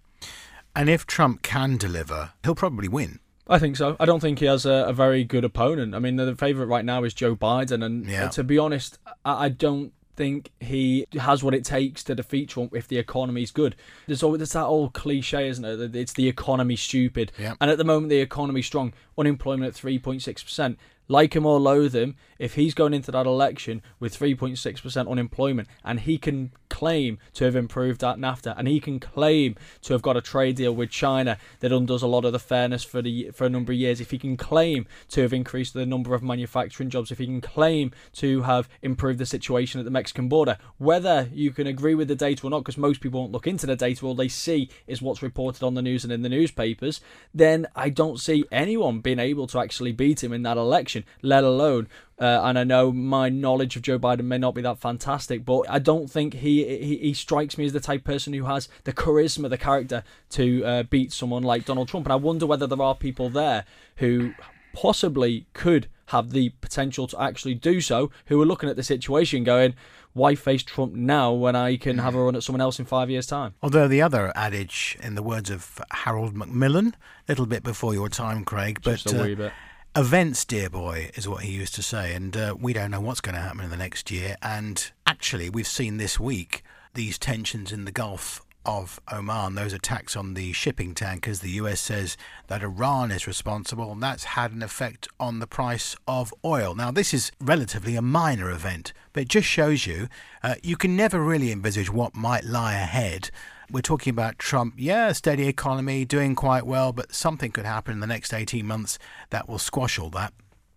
And 0.75 0.89
if 0.89 1.05
Trump 1.07 1.41
can 1.41 1.77
deliver, 1.77 2.31
he'll 2.43 2.55
probably 2.55 2.87
win. 2.87 3.19
I 3.47 3.57
think 3.57 3.75
so. 3.77 3.95
I 3.99 4.05
don't 4.05 4.19
think 4.19 4.37
he 4.39 4.45
has 4.45 4.65
a, 4.67 4.85
a 4.87 4.93
very 4.93 5.23
good 5.23 5.43
opponent. 5.43 5.95
I 5.95 5.99
mean, 5.99 6.17
the, 6.17 6.25
the 6.25 6.35
favourite 6.35 6.67
right 6.69 6.85
now 6.85 7.03
is 7.03 7.15
Joe 7.15 7.35
Biden, 7.35 7.83
and 7.83 8.05
Yeah. 8.05 8.27
to 8.29 8.43
be 8.43 8.59
honest, 8.59 8.99
I, 9.25 9.45
I 9.45 9.49
don't 9.49 9.91
think 10.19 10.51
he 10.59 11.07
has 11.13 11.41
what 11.45 11.53
it 11.53 11.63
takes 11.63 12.03
to 12.03 12.13
defeat 12.13 12.49
Trump 12.49 12.75
if 12.75 12.89
the 12.89 12.97
economy's 12.97 13.51
good. 13.51 13.73
There's 14.05 14.21
always 14.21 14.39
there's 14.39 14.51
that 14.51 14.65
old 14.65 14.91
cliche, 14.93 15.47
isn't 15.47 15.63
it? 15.63 15.77
that 15.77 15.95
It's 15.95 16.11
the 16.11 16.27
economy 16.27 16.75
stupid. 16.75 17.31
Yeah. 17.39 17.55
And 17.61 17.71
at 17.71 17.77
the 17.77 17.85
moment, 17.85 18.09
the 18.09 18.19
economy's 18.19 18.65
strong. 18.65 18.93
Unemployment 19.17 19.73
at 19.73 19.81
3.6%. 19.81 20.75
Like 21.09 21.35
him 21.35 21.45
or 21.45 21.59
loathe 21.59 21.95
him, 21.95 22.15
if 22.37 22.53
he's 22.53 22.73
going 22.73 22.93
into 22.93 23.11
that 23.11 23.25
election 23.25 23.81
with 23.99 24.17
3.6% 24.17 25.09
unemployment 25.09 25.67
and 25.83 25.99
he 25.99 26.17
can 26.17 26.51
claim 26.69 27.17
to 27.33 27.43
have 27.43 27.55
improved 27.55 27.99
that 27.99 28.17
NAFTA 28.17 28.53
and 28.57 28.67
he 28.67 28.79
can 28.79 28.99
claim 28.99 29.55
to 29.81 29.93
have 29.93 30.01
got 30.01 30.15
a 30.15 30.21
trade 30.21 30.55
deal 30.55 30.73
with 30.73 30.89
China 30.89 31.37
that 31.59 31.71
undoes 31.71 32.03
a 32.03 32.07
lot 32.07 32.25
of 32.25 32.31
the 32.31 32.39
fairness 32.39 32.83
for 32.83 33.01
the 33.01 33.31
for 33.33 33.45
a 33.45 33.49
number 33.49 33.73
of 33.73 33.77
years, 33.77 33.99
if 33.99 34.11
he 34.11 34.17
can 34.17 34.37
claim 34.37 34.85
to 35.09 35.21
have 35.21 35.33
increased 35.33 35.73
the 35.73 35.85
number 35.85 36.13
of 36.13 36.23
manufacturing 36.23 36.89
jobs, 36.89 37.11
if 37.11 37.17
he 37.17 37.25
can 37.25 37.41
claim 37.41 37.91
to 38.13 38.43
have 38.43 38.69
improved 38.81 39.19
the 39.19 39.25
situation 39.25 39.79
at 39.79 39.83
the 39.83 39.91
Mexican 39.91 40.29
border, 40.29 40.57
whether 40.77 41.27
you 41.33 41.51
can 41.51 41.67
agree 41.67 41.95
with 41.95 42.07
the 42.07 42.15
data 42.15 42.45
or 42.45 42.49
not, 42.49 42.59
because 42.59 42.77
most 42.77 43.01
people 43.01 43.19
won't 43.19 43.31
look 43.31 43.47
into 43.47 43.65
the 43.65 43.75
data, 43.75 44.05
all 44.05 44.15
they 44.15 44.27
see 44.27 44.69
is 44.87 45.01
what's 45.01 45.21
reported 45.21 45.63
on 45.63 45.73
the 45.73 45.81
news 45.81 46.03
and 46.03 46.13
in 46.13 46.21
the 46.21 46.29
newspapers, 46.29 47.01
then 47.33 47.67
I 47.75 47.89
don't 47.89 48.19
see 48.19 48.45
anyone 48.51 48.99
being 48.99 49.19
able 49.19 49.47
to 49.47 49.59
actually 49.59 49.91
beat 49.91 50.23
him 50.23 50.31
in 50.31 50.43
that 50.43 50.57
election, 50.57 50.98
let 51.21 51.43
alone 51.43 51.87
uh, 52.19 52.41
and 52.43 52.59
I 52.59 52.63
know 52.65 52.91
my 52.91 53.29
knowledge 53.29 53.77
of 53.77 53.81
Joe 53.81 53.97
Biden 53.97 54.25
may 54.25 54.37
not 54.37 54.53
be 54.53 54.61
that 54.61 54.77
fantastic, 54.77 55.45
but 55.45 55.61
I 55.69 55.79
don't 55.79 56.11
think 56.11 56.33
he, 56.33 56.65
he 56.65 56.97
he 56.97 57.13
strikes 57.13 57.57
me 57.57 57.65
as 57.65 57.73
the 57.73 57.79
type 57.79 58.01
of 58.01 58.05
person 58.05 58.33
who 58.33 58.43
has 58.43 58.67
the 58.83 58.91
charisma, 58.91 59.49
the 59.49 59.57
character 59.57 60.03
to 60.31 60.65
uh, 60.65 60.83
beat 60.83 61.13
someone 61.13 61.43
like 61.43 61.65
Donald 61.65 61.87
Trump. 61.87 62.05
And 62.05 62.13
I 62.13 62.17
wonder 62.17 62.45
whether 62.45 62.67
there 62.67 62.81
are 62.81 62.93
people 62.93 63.29
there 63.29 63.63
who 63.97 64.33
possibly 64.73 65.45
could 65.53 65.87
have 66.07 66.31
the 66.31 66.49
potential 66.61 67.07
to 67.07 67.21
actually 67.21 67.53
do 67.53 67.79
so, 67.79 68.11
who 68.25 68.41
are 68.41 68.45
looking 68.45 68.67
at 68.67 68.75
the 68.75 68.83
situation 68.83 69.45
going, 69.45 69.75
"Why 70.11 70.35
face 70.35 70.63
Trump 70.63 70.93
now 70.93 71.31
when 71.31 71.55
I 71.55 71.77
can 71.77 71.99
have 71.99 72.15
a 72.15 72.21
run 72.21 72.35
at 72.35 72.43
someone 72.43 72.61
else 72.61 72.79
in 72.79 72.85
five 72.85 73.09
years' 73.09 73.27
time?" 73.27 73.53
Although 73.63 73.87
the 73.87 74.01
other 74.01 74.33
adage, 74.35 74.97
in 75.01 75.15
the 75.15 75.23
words 75.23 75.49
of 75.49 75.79
Harold 75.91 76.35
Macmillan, 76.35 76.97
a 77.29 77.31
little 77.31 77.45
bit 77.45 77.63
before 77.63 77.93
your 77.93 78.09
time, 78.09 78.43
Craig, 78.43 78.81
but 78.83 78.99
Just 78.99 79.13
a 79.13 79.21
uh, 79.21 79.23
wee 79.23 79.35
bit. 79.35 79.53
Events, 79.95 80.45
dear 80.45 80.69
boy, 80.69 81.11
is 81.15 81.27
what 81.27 81.43
he 81.43 81.51
used 81.51 81.75
to 81.75 81.83
say. 81.83 82.13
And 82.13 82.35
uh, 82.35 82.55
we 82.59 82.73
don't 82.73 82.91
know 82.91 83.01
what's 83.01 83.21
going 83.21 83.35
to 83.35 83.41
happen 83.41 83.63
in 83.63 83.69
the 83.69 83.77
next 83.77 84.11
year. 84.11 84.35
And 84.41 84.91
actually, 85.05 85.49
we've 85.49 85.67
seen 85.67 85.97
this 85.97 86.19
week 86.19 86.63
these 86.93 87.17
tensions 87.17 87.71
in 87.71 87.85
the 87.85 87.91
Gulf 87.91 88.41
of 88.65 88.99
Oman, 89.11 89.55
those 89.55 89.73
attacks 89.73 90.15
on 90.15 90.33
the 90.33 90.51
shipping 90.53 90.93
tankers. 90.93 91.39
The 91.39 91.51
US 91.51 91.79
says 91.79 92.17
that 92.47 92.61
Iran 92.61 93.11
is 93.11 93.25
responsible, 93.25 93.91
and 93.91 94.03
that's 94.03 94.23
had 94.25 94.51
an 94.51 94.61
effect 94.61 95.07
on 95.19 95.39
the 95.39 95.47
price 95.47 95.95
of 96.07 96.33
oil. 96.43 96.75
Now, 96.75 96.91
this 96.91 97.13
is 97.13 97.31
relatively 97.39 97.95
a 97.95 98.01
minor 98.01 98.51
event, 98.51 98.93
but 99.13 99.23
it 99.23 99.29
just 99.29 99.47
shows 99.47 99.87
you 99.87 100.07
uh, 100.43 100.55
you 100.61 100.75
can 100.75 100.95
never 100.95 101.19
really 101.19 101.51
envisage 101.51 101.91
what 101.91 102.15
might 102.15 102.43
lie 102.43 102.75
ahead. 102.75 103.31
We're 103.71 103.81
talking 103.81 104.11
about 104.11 104.39
Trump, 104.39 104.73
yeah, 104.77 105.11
steady 105.11 105.47
economy, 105.47 106.03
doing 106.05 106.33
quite 106.35 106.65
well, 106.65 106.91
but 106.91 107.13
something 107.13 107.51
could 107.51 107.65
happen 107.65 107.93
in 107.93 107.99
the 107.99 108.07
next 108.07 108.33
18 108.33 108.65
months 108.65 108.97
that 109.29 109.47
will 109.47 109.59
squash 109.59 109.99
all 109.99 110.09
that. 110.11 110.33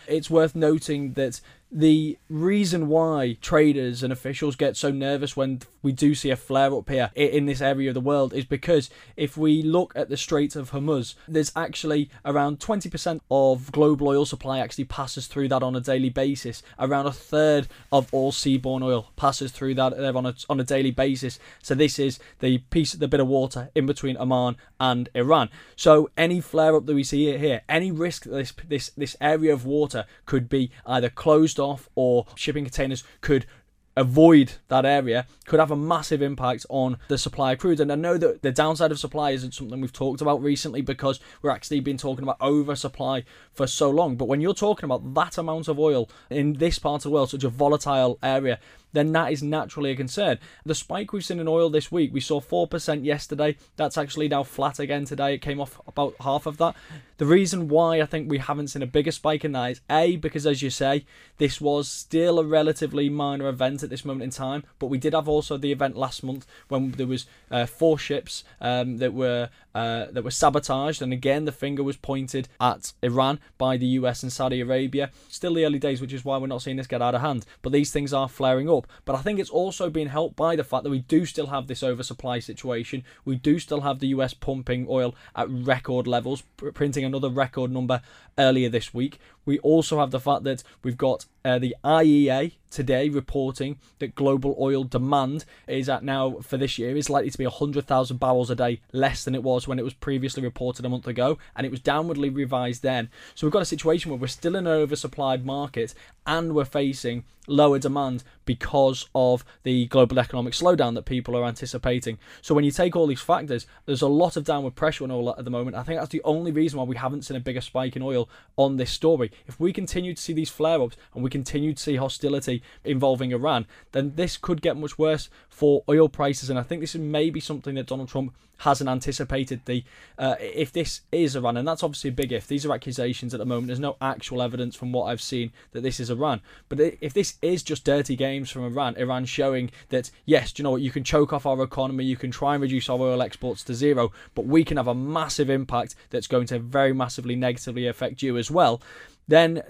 it's 0.06 0.28
worth 0.28 0.54
noting 0.54 1.12
that 1.14 1.40
the 1.70 2.18
reason 2.28 2.88
why 2.88 3.37
traders 3.40 4.02
and 4.02 4.12
officials 4.12 4.56
get 4.56 4.76
so 4.76 4.90
nervous 4.90 5.37
when 5.37 5.61
we 5.83 5.93
do 5.93 6.15
see 6.15 6.31
a 6.31 6.37
flare 6.37 6.73
up 6.75 6.89
here 6.89 7.11
in 7.15 7.47
this 7.47 7.61
area 7.61 7.91
of 7.91 7.95
the 7.95 8.01
world 8.01 8.33
is 8.33 8.45
because 8.45 8.91
if 9.17 9.37
we 9.37 9.62
look 9.62 9.93
at 9.97 10.09
the 10.09 10.17
Strait 10.17 10.57
of 10.57 10.71
Hormuz, 10.71 11.15
there's 11.27 11.53
actually 11.57 12.11
around 12.25 12.61
20% 12.61 13.21
of 13.31 13.73
global 13.73 14.09
oil 14.09 14.25
supply 14.25 14.59
actually 14.59 14.85
passes 14.85 15.27
through 15.27 15.49
that 15.49 15.62
on 15.62 15.77
a 15.77 15.81
daily 15.81 16.11
basis. 16.11 16.62
Around 16.79 17.07
a 17.07 17.12
third 17.12 17.69
of 17.91 18.12
all 18.12 18.33
seaborne 18.33 18.83
oil 18.83 19.11
passes 19.17 19.53
through 19.53 19.75
that 19.75 19.97
there 19.97 20.17
on 20.17 20.27
a, 20.27 20.35
on 20.49 20.61
a 20.61 20.65
daily 20.65 20.91
basis. 20.91 21.39
So 21.62 21.75
this 21.75 21.99
is 21.99 22.19
the 22.41 22.59
piece, 22.59 22.93
the 22.93 23.09
bit 23.09 23.21
of 23.21 23.29
water 23.29 23.71
in 23.75 23.87
between 23.87 24.17
Oman 24.17 24.57
and 24.81 25.09
Iran. 25.15 25.51
So 25.77 26.11
any 26.17 26.41
flare 26.41 26.77
up 26.77 26.87
that 26.87 26.95
we 26.95 27.05
see 27.05 27.37
here, 27.37 27.62
any 27.69 27.91
risk 27.91 28.25
that 28.25 28.31
this 28.31 28.53
this 28.69 28.91
this 28.91 29.17
area 29.21 29.53
of 29.53 29.65
water 29.65 30.07
could 30.27 30.49
be 30.49 30.71
either 30.87 31.09
closed 31.09 31.59
off 31.59 31.89
or 31.95 32.27
shipping 32.35 32.65
containers 32.65 33.05
could 33.21 33.47
avoid 33.96 34.54
that 34.68 34.84
area 34.84 35.26
could 35.46 35.61
have 35.61 35.70
a 35.70 35.76
massive 35.76 36.22
impact 36.22 36.64
on 36.68 36.99
the 37.08 37.18
supply 37.18 37.52
of 37.52 37.58
crude. 37.58 37.80
And 37.80 37.92
I 37.92 37.96
know 37.96 38.16
that 38.18 38.42
the 38.42 38.52
downside 38.52 38.90
of 38.90 38.99
supply 38.99 39.30
isn't 39.30 39.54
something 39.54 39.80
we've 39.80 39.92
talked 39.92 40.20
about 40.20 40.42
recently 40.42 40.80
because 40.80 41.20
we're 41.42 41.50
actually 41.50 41.80
been 41.80 41.99
talking 41.99 42.22
about 42.22 42.40
oversupply 42.40 43.25
for 43.52 43.66
so 43.66 43.90
long. 43.90 44.16
But 44.16 44.26
when 44.26 44.40
you're 44.40 44.54
talking 44.54 44.85
about 44.85 45.14
that 45.14 45.38
amount 45.38 45.68
of 45.68 45.78
oil 45.78 46.09
in 46.30 46.54
this 46.54 46.78
part 46.78 47.00
of 47.00 47.02
the 47.04 47.11
world, 47.11 47.30
such 47.30 47.44
a 47.44 47.49
volatile 47.49 48.18
area, 48.23 48.59
then 48.92 49.12
that 49.12 49.32
is 49.32 49.42
naturally 49.42 49.90
a 49.90 49.97
concern. 49.97 50.38
The 50.64 50.75
spike 50.75 51.12
we've 51.12 51.25
seen 51.25 51.40
in 51.40 51.49
oil 51.49 51.71
this 51.71 51.90
week, 51.90 52.12
we 52.12 52.21
saw 52.21 52.40
4% 52.40 53.04
yesterday. 53.04 53.56
That's 53.76 53.99
actually 53.99 54.28
now 54.28 54.42
flat 54.42 54.78
again 54.78 55.04
today. 55.04 55.35
It 55.35 55.42
came 55.42 55.61
off 55.61 55.80
about 55.87 56.14
half 56.21 56.47
of 56.47 56.59
that. 56.59 56.76
The 57.18 57.26
reason 57.26 57.68
why 57.68 58.00
I 58.00 58.06
think 58.06 58.28
we 58.28 58.38
haven't 58.38 58.68
seen 58.68 58.82
a 58.82 58.87
bigger 58.87 59.12
spike 59.12 59.44
in 59.44 59.52
that 59.52 59.73
is 59.73 59.80
A, 59.88 60.16
because 60.16 60.47
as 60.47 60.62
you 60.62 60.71
say, 60.71 61.06
this 61.38 61.61
was 61.61 61.88
still 61.88 62.38
a 62.38 62.44
relatively 62.44 63.09
minor 63.09 63.49
event 63.49 63.82
at 63.82 63.90
this 63.90 64.04
moment 64.04 64.25
in 64.25 64.30
time, 64.30 64.64
but 64.78 64.88
we 64.88 64.99
did 64.99 65.14
have 65.14 65.28
also 65.28 65.56
the 65.56 65.73
event 65.73 65.97
last 65.97 66.23
month 66.23 66.47
when 66.68 66.92
there 66.92 67.06
was 67.06 67.26
uh, 67.50 67.66
four 67.66 67.99
ships 67.99 68.44
um, 68.61 68.99
that 68.99 69.14
were 69.14 69.50
uh, 69.75 70.06
that 70.11 70.25
were 70.25 70.30
sabotaged, 70.30 71.00
and 71.00 71.12
again 71.12 71.44
the 71.44 71.52
finger 71.52 71.82
was 71.82 71.97
pointed 71.97 72.49
at 72.61 72.92
Iran 73.02 73.40
by 73.58 73.76
the 73.76 73.87
US 73.87 74.22
and 74.22 74.32
Saudi 74.32 74.61
Arabia. 74.61 75.11
Still 75.28 75.54
the 75.54 75.64
early 75.64 75.78
days, 75.78 76.00
which 76.00 76.12
is 76.12 76.25
why 76.25 76.38
we're 76.38 76.46
not 76.46 76.62
seeing 76.62 76.76
this 76.76 76.87
get 76.87 77.02
out 77.02 77.14
of 77.14 77.20
hand. 77.20 77.46
But 77.62 77.72
these 77.72 77.92
things 77.92 78.12
are 78.12 78.28
flaring 78.28 78.68
up. 78.68 78.87
But 79.04 79.16
I 79.16 79.22
think 79.22 79.38
it's 79.38 79.50
also 79.50 79.90
being 79.90 80.08
helped 80.08 80.37
by 80.37 80.56
the 80.56 80.64
fact 80.64 80.84
that 80.84 80.90
we 80.90 81.00
do 81.00 81.25
still 81.26 81.46
have 81.46 81.66
this 81.66 81.82
oversupply 81.82 82.40
situation. 82.40 83.04
We 83.25 83.37
do 83.37 83.58
still 83.58 83.82
have 83.82 83.99
the 83.99 84.08
US 84.08 84.34
pumping 84.34 84.87
oil 84.88 85.14
at 85.37 85.49
record 85.49 86.06
levels, 86.06 86.42
printing 86.75 87.04
another 87.04 87.28
record 87.28 87.70
number 87.70 88.02
earlier 88.38 88.68
this 88.68 88.92
week. 88.92 89.18
We 89.44 89.58
also 89.61 89.99
have 89.99 90.11
the 90.11 90.20
fact 90.20 90.44
that 90.44 90.62
we've 90.82 90.96
got 90.96 91.26
uh, 91.44 91.58
the 91.58 91.75
IEA 91.84 92.52
today 92.70 93.08
reporting 93.08 93.78
that 93.99 94.14
global 94.14 94.56
oil 94.58 94.84
demand 94.84 95.44
is 95.66 95.88
at 95.88 96.02
now 96.02 96.38
for 96.40 96.56
this 96.56 96.78
year 96.78 96.96
is 96.96 97.11
likely 97.11 97.30
to 97.30 97.38
be 97.38 97.44
100,000 97.44 98.18
barrels 98.18 98.50
a 98.50 98.54
day 98.54 98.80
less 98.92 99.25
than 99.25 99.34
it 99.34 99.42
was 99.42 99.68
when 99.68 99.78
it 99.78 99.84
was 99.84 99.94
previously 99.94 100.42
reported 100.42 100.84
a 100.84 100.88
month 100.88 101.06
ago, 101.06 101.38
and 101.54 101.66
it 101.66 101.70
was 101.70 101.80
downwardly 101.80 102.34
revised 102.34 102.82
then. 102.82 103.11
So 103.34 103.46
we've 103.46 103.52
got 103.52 103.62
a 103.62 103.66
situation 103.66 104.11
where 104.11 104.20
we're 104.20 104.28
still 104.28 104.56
in 104.56 104.66
an 104.66 104.87
oversupplied 104.87 105.44
market 105.44 105.94
and 106.26 106.54
we're 106.54 106.64
facing 106.64 107.25
lower 107.46 107.78
demand 107.78 108.22
because 108.44 109.08
of 109.14 109.44
the 109.62 109.87
global 109.87 110.18
economic 110.18 110.52
slowdown 110.52 110.94
that 110.94 111.04
people 111.04 111.37
are 111.37 111.44
anticipating. 111.44 112.18
So 112.40 112.54
when 112.54 112.64
you 112.64 112.70
take 112.70 112.94
all 112.94 113.06
these 113.06 113.20
factors, 113.20 113.66
there's 113.87 114.02
a 114.02 114.08
lot 114.08 114.37
of 114.37 114.44
downward 114.44 114.75
pressure 114.75 115.04
on 115.04 115.11
oil 115.11 115.34
at 115.37 115.44
the 115.44 115.50
moment. 115.50 115.76
I 115.76 115.82
think 115.82 116.00
that's 116.00 116.12
the 116.12 116.22
only 116.25 116.52
reason 116.52 116.78
why 116.78 116.84
we 116.84 116.96
haven't 116.96 117.22
seen 117.22 117.37
a 117.37 117.40
bigger 117.40 117.61
spike 117.61 117.96
in 117.96 118.02
oil 118.02 118.28
on 118.56 118.76
this 118.76 118.90
story. 118.90 119.30
If 119.46 119.58
we 119.58 119.72
continue 119.72 120.14
to 120.14 120.22
see 120.22 120.32
these 120.32 120.50
flare-ups 120.50 120.96
and 121.14 121.22
we 121.25 121.30
continue 121.30 121.75
to 121.75 121.82
see 121.82 121.96
hostility 121.96 122.62
involving 122.84 123.32
Iran, 123.32 123.66
then 123.92 124.12
this 124.16 124.37
could 124.37 124.62
get 124.62 124.76
much 124.76 124.99
worse 124.99 125.28
for 125.49 125.82
oil 125.88 126.08
prices. 126.08 126.50
And 126.50 126.58
I 126.58 126.62
think 126.62 126.80
this 126.80 126.94
is 126.94 127.00
maybe 127.00 127.40
something 127.40 127.75
that 127.75 127.87
Donald 127.87 128.08
Trump 128.08 128.34
hasn't 128.62 128.88
anticipated 128.88 129.61
the 129.64 129.85
uh, 130.19 130.37
if 130.38 130.73
this 130.73 131.00
is 131.11 131.35
Iran, 131.35 131.57
and 131.57 131.66
that's 131.66 131.83
obviously 131.83 132.11
a 132.11 132.12
big 132.12 132.33
if. 132.33 132.47
These 132.47 132.64
are 132.64 132.73
accusations 132.73 133.35
at 133.35 133.38
the 133.38 133.45
moment. 133.45 133.66
There's 133.66 133.81
no 133.81 133.97
actual 134.00 134.40
evidence 134.40 134.76
from 134.76 134.92
what 134.92 135.04
I've 135.04 135.21
seen 135.21 135.52
that 135.73 135.83
this 135.83 135.99
is 135.99 136.11
Iran. 136.11 136.40
But 136.69 136.81
if 136.81 137.12
this 137.12 137.38
is 137.42 137.62
just 137.62 137.85
dirty 137.85 138.14
games 138.14 138.50
from 138.50 138.64
Iran, 138.64 138.97
Iran 138.97 139.25
showing 139.25 139.71
that 139.88 140.11
yes, 140.26 140.52
do 140.52 140.61
you 140.61 140.64
know 140.64 140.71
what? 140.71 140.81
You 140.81 140.92
can 140.92 141.04
choke 141.04 141.33
off 141.33 141.45
our 141.45 141.61
economy, 141.62 142.04
you 142.04 142.16
can 142.16 142.31
try 142.31 142.54
and 142.54 142.62
reduce 142.62 142.88
our 142.88 143.00
oil 143.00 143.23
exports 143.23 143.64
to 143.64 143.75
zero, 143.75 144.12
but 144.35 144.47
we 144.47 144.64
can 144.64 144.76
have 144.76 144.88
a 144.88 144.95
massive 144.95 145.50
impact 145.50 145.95
that's 146.11 146.28
going 146.28 146.47
to 146.47 146.59
very 146.59 146.92
massively 146.92 147.35
negatively 147.35 147.87
affect 147.87 148.23
you 148.23 148.38
as 148.38 148.50
well. 148.50 148.81
Then 149.26 149.62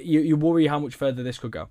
you, 0.00 0.20
you 0.20 0.36
worry 0.36 0.66
how 0.68 0.78
much 0.78 0.94
further 0.94 1.22
this 1.22 1.38
could 1.38 1.52
go. 1.52 1.68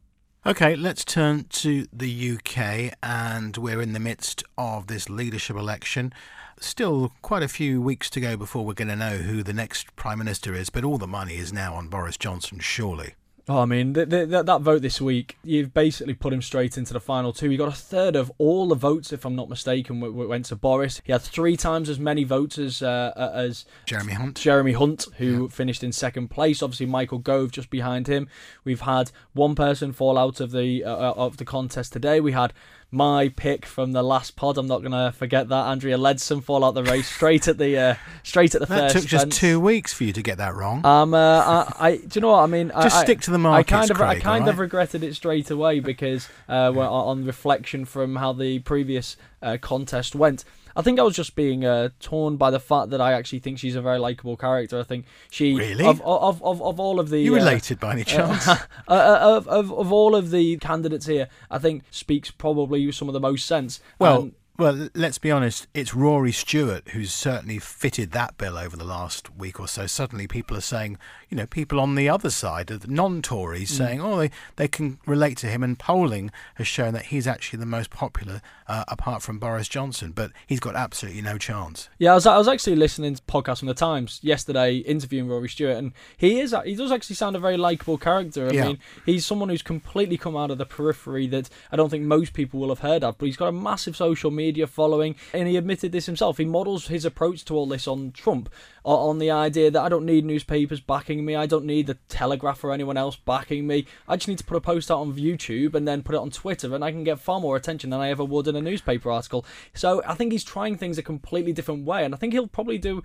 Okay, 0.47 0.75
let's 0.75 1.03
turn 1.03 1.45
to 1.49 1.87
the 1.91 2.37
UK, 2.37 2.93
and 3.01 3.57
we're 3.57 3.81
in 3.81 3.93
the 3.93 3.99
midst 3.99 4.43
of 4.59 4.85
this 4.85 5.09
leadership 5.09 5.55
election. 5.55 6.13
Still 6.59 7.13
quite 7.21 7.43
a 7.43 7.47
few 7.47 7.81
weeks 7.81 8.09
to 8.11 8.21
go 8.21 8.37
before 8.37 8.65
we're 8.65 8.73
going 8.73 8.87
to 8.87 8.95
know 8.95 9.17
who 9.17 9.43
the 9.43 9.53
next 9.53 9.95
Prime 9.95 10.19
Minister 10.19 10.53
is, 10.53 10.69
but 10.69 10.83
all 10.83 10.97
the 10.97 11.07
money 11.07 11.35
is 11.35 11.51
now 11.51 11.75
on 11.75 11.87
Boris 11.87 12.17
Johnson, 12.17 12.59
surely. 12.59 13.15
Oh, 13.47 13.59
I 13.59 13.65
mean, 13.65 13.93
the, 13.93 14.07
the, 14.07 14.43
that 14.43 14.61
vote 14.61 14.81
this 14.81 14.99
week, 14.99 15.37
you've 15.43 15.71
basically 15.71 16.15
put 16.15 16.33
him 16.33 16.41
straight 16.41 16.79
into 16.79 16.93
the 16.93 16.99
final 16.99 17.31
two. 17.31 17.47
He 17.47 17.57
got 17.57 17.67
a 17.67 17.71
third 17.71 18.15
of 18.15 18.31
all 18.39 18.67
the 18.69 18.75
votes, 18.75 19.13
if 19.13 19.23
I'm 19.23 19.35
not 19.35 19.49
mistaken, 19.49 19.99
went 19.99 20.45
to 20.45 20.55
Boris. 20.55 20.99
He 21.05 21.11
had 21.11 21.21
three 21.21 21.55
times 21.55 21.87
as 21.87 21.99
many 21.99 22.23
votes 22.23 22.57
as 22.57 22.81
uh, 22.81 23.31
as 23.35 23.65
Jeremy 23.85 24.13
Hunt. 24.13 24.37
Jeremy 24.39 24.71
Hunt, 24.71 25.05
who 25.17 25.43
yeah. 25.43 25.49
finished 25.49 25.83
in 25.83 25.91
second 25.91 26.29
place. 26.29 26.63
Obviously, 26.63 26.87
Michael 26.87 27.19
Gove 27.19 27.51
just 27.51 27.69
behind 27.69 28.07
him. 28.07 28.27
We've 28.63 28.81
had 28.81 29.11
one 29.33 29.53
person 29.53 29.93
fall 29.93 30.17
out 30.17 30.39
of 30.39 30.49
the 30.49 30.83
uh, 30.83 30.95
uh 30.95 31.13
of 31.15 31.37
the 31.37 31.45
contest 31.45 31.93
today. 31.93 32.19
We 32.19 32.31
had 32.31 32.51
my 32.95 33.29
pick 33.29 33.65
from 33.65 33.91
the 33.91 34.01
last 34.01 34.35
pod. 34.35 34.57
I'm 34.57 34.67
not 34.67 34.79
going 34.79 34.93
to 34.93 35.11
forget 35.15 35.49
that 35.49 35.67
Andrea 35.67 35.97
Leadsom 35.97 36.41
fall 36.41 36.63
out 36.63 36.73
the 36.73 36.83
race 36.83 37.07
straight 37.07 37.47
at 37.47 37.57
the 37.57 37.77
uh, 37.77 37.95
straight 38.23 38.55
at 38.55 38.61
the 38.61 38.67
that 38.67 38.91
first. 38.91 38.95
took 38.95 39.05
just 39.05 39.31
two 39.31 39.59
weeks 39.59 39.93
for 39.93 40.05
you 40.05 40.13
to 40.13 40.23
get 40.23 40.37
that 40.37 40.55
wrong. 40.55 40.85
Um, 40.85 41.13
uh, 41.13 41.17
I, 41.17 41.73
I, 41.79 41.97
do 41.97 42.07
you 42.13 42.21
know 42.21 42.31
what 42.31 42.43
I 42.43 42.47
mean? 42.47 42.69
Just 42.69 42.95
I, 42.95 43.03
stick 43.03 43.21
to 43.21 43.31
the 43.31 43.37
markets, 43.37 43.73
I 43.73 43.77
kind 43.79 43.91
of, 43.91 43.97
Craig, 43.97 44.09
I 44.09 44.19
kind 44.19 44.45
right? 44.45 44.51
of 44.51 44.59
regretted 44.59 45.03
it 45.03 45.13
straight 45.15 45.51
away 45.51 45.79
because 45.81 46.29
uh, 46.47 46.71
on 46.71 47.25
reflection 47.25 47.85
from 47.85 48.15
how 48.15 48.33
the 48.33 48.59
previous 48.59 49.17
uh, 49.41 49.57
contest 49.61 50.15
went. 50.15 50.45
I 50.75 50.81
think 50.81 50.99
I 50.99 51.03
was 51.03 51.15
just 51.15 51.35
being 51.35 51.63
uh, 51.65 51.89
torn 51.99 52.37
by 52.37 52.51
the 52.51 52.59
fact 52.59 52.89
that 52.89 52.99
I 52.99 53.13
actually 53.13 53.39
think 53.39 53.59
she's 53.59 53.75
a 53.75 53.81
very 53.81 53.97
likable 53.97 54.35
character. 54.35 54.79
I 54.79 54.83
think 54.83 55.05
she 55.31 55.55
really 55.55 55.85
of 55.85 56.01
of 56.01 56.43
of, 56.43 56.61
of 56.61 56.79
all 56.79 56.99
of 56.99 57.09
the 57.09 57.19
you 57.19 57.33
uh, 57.33 57.37
related 57.37 57.79
by 57.79 57.93
any 57.93 58.01
uh, 58.03 58.05
chance 58.05 58.47
uh, 58.47 58.59
of, 58.87 59.47
of 59.47 59.71
of 59.71 59.91
all 59.93 60.15
of 60.15 60.31
the 60.31 60.57
candidates 60.57 61.05
here, 61.05 61.29
I 61.49 61.59
think 61.59 61.83
speaks 61.91 62.31
probably 62.31 62.91
some 62.91 63.07
of 63.07 63.13
the 63.13 63.19
most 63.19 63.45
sense. 63.45 63.79
Well. 63.99 64.31
Well, 64.57 64.87
let's 64.95 65.17
be 65.17 65.31
honest, 65.31 65.67
it's 65.73 65.93
Rory 65.93 66.31
Stewart 66.31 66.87
who's 66.89 67.11
certainly 67.11 67.59
fitted 67.59 68.11
that 68.11 68.37
bill 68.37 68.57
over 68.57 68.77
the 68.77 68.85
last 68.85 69.35
week 69.35 69.59
or 69.59 69.67
so. 69.67 69.85
Suddenly, 69.85 70.27
people 70.27 70.55
are 70.55 70.61
saying, 70.61 70.97
you 71.29 71.35
know, 71.35 71.45
people 71.45 71.77
on 71.77 71.95
the 71.95 72.07
other 72.07 72.29
side, 72.29 72.71
of 72.71 72.79
the 72.79 72.87
non 72.87 73.21
Tories, 73.21 73.71
mm. 73.71 73.77
saying, 73.77 74.01
oh, 74.01 74.17
they, 74.17 74.31
they 74.55 74.67
can 74.69 74.97
relate 75.05 75.37
to 75.39 75.47
him. 75.47 75.61
And 75.61 75.77
polling 75.77 76.31
has 76.55 76.67
shown 76.67 76.93
that 76.93 77.07
he's 77.07 77.27
actually 77.27 77.59
the 77.59 77.65
most 77.65 77.89
popular 77.89 78.41
uh, 78.67 78.85
apart 78.87 79.21
from 79.21 79.39
Boris 79.39 79.67
Johnson, 79.67 80.13
but 80.13 80.31
he's 80.47 80.61
got 80.61 80.75
absolutely 80.75 81.21
no 81.21 81.37
chance. 81.37 81.89
Yeah, 81.97 82.13
I 82.13 82.15
was, 82.15 82.25
I 82.25 82.37
was 82.37 82.47
actually 82.47 82.77
listening 82.77 83.13
to 83.15 83.21
podcast 83.23 83.59
from 83.59 83.67
the 83.67 83.73
Times 83.73 84.19
yesterday, 84.23 84.77
interviewing 84.77 85.27
Rory 85.27 85.49
Stewart, 85.49 85.75
and 85.75 85.91
he 86.15 86.39
is 86.39 86.55
he 86.63 86.75
does 86.75 86.93
actually 86.93 87.17
sound 87.17 87.35
a 87.35 87.39
very 87.39 87.57
likable 87.57 87.97
character. 87.97 88.47
I 88.47 88.51
yeah. 88.51 88.65
mean, 88.67 88.79
he's 89.05 89.25
someone 89.25 89.49
who's 89.49 89.61
completely 89.61 90.17
come 90.17 90.37
out 90.37 90.49
of 90.49 90.57
the 90.57 90.65
periphery 90.65 91.27
that 91.27 91.49
I 91.73 91.75
don't 91.75 91.89
think 91.89 92.03
most 92.03 92.31
people 92.31 92.61
will 92.61 92.69
have 92.69 92.79
heard 92.79 93.03
of, 93.03 93.17
but 93.17 93.25
he's 93.25 93.37
got 93.37 93.47
a 93.47 93.51
massive 93.51 93.97
social 93.97 94.31
media 94.31 94.44
media 94.45 94.67
following, 94.67 95.15
and 95.33 95.47
he 95.47 95.57
admitted 95.57 95.91
this 95.91 96.05
himself. 96.05 96.37
He 96.37 96.45
models 96.45 96.87
his 96.87 97.05
approach 97.05 97.43
to 97.45 97.55
all 97.55 97.67
this 97.67 97.87
on 97.87 98.11
Trump, 98.11 98.49
on 98.83 99.17
the 99.17 99.31
idea 99.31 99.71
that 99.71 99.81
I 99.81 99.89
don't 99.89 100.05
need 100.05 100.25
newspapers 100.25 100.79
backing 100.79 101.25
me, 101.25 101.35
I 101.35 101.47
don't 101.47 101.65
need 101.65 101.87
the 101.87 101.97
Telegraph 102.07 102.63
or 102.63 102.71
anyone 102.71 102.97
else 102.97 103.15
backing 103.15 103.65
me. 103.65 103.87
I 104.07 104.15
just 104.15 104.27
need 104.27 104.37
to 104.37 104.43
put 104.43 104.57
a 104.57 104.61
post 104.61 104.91
out 104.91 104.99
on 104.99 105.13
YouTube 105.13 105.73
and 105.73 105.87
then 105.87 106.03
put 106.03 106.13
it 106.13 106.21
on 106.21 106.29
Twitter, 106.29 106.75
and 106.75 106.83
I 106.83 106.91
can 106.91 107.03
get 107.03 107.19
far 107.19 107.39
more 107.39 107.55
attention 107.55 107.89
than 107.89 107.99
I 107.99 108.11
ever 108.11 108.23
would 108.23 108.47
in 108.47 108.55
a 108.55 108.61
newspaper 108.61 109.09
article. 109.09 109.43
So 109.73 110.03
I 110.05 110.13
think 110.13 110.31
he's 110.31 110.43
trying 110.43 110.77
things 110.77 110.99
a 110.99 111.03
completely 111.03 111.53
different 111.53 111.85
way, 111.85 112.05
and 112.05 112.13
I 112.13 112.17
think 112.17 112.33
he'll 112.33 112.47
probably 112.47 112.77
do. 112.77 113.03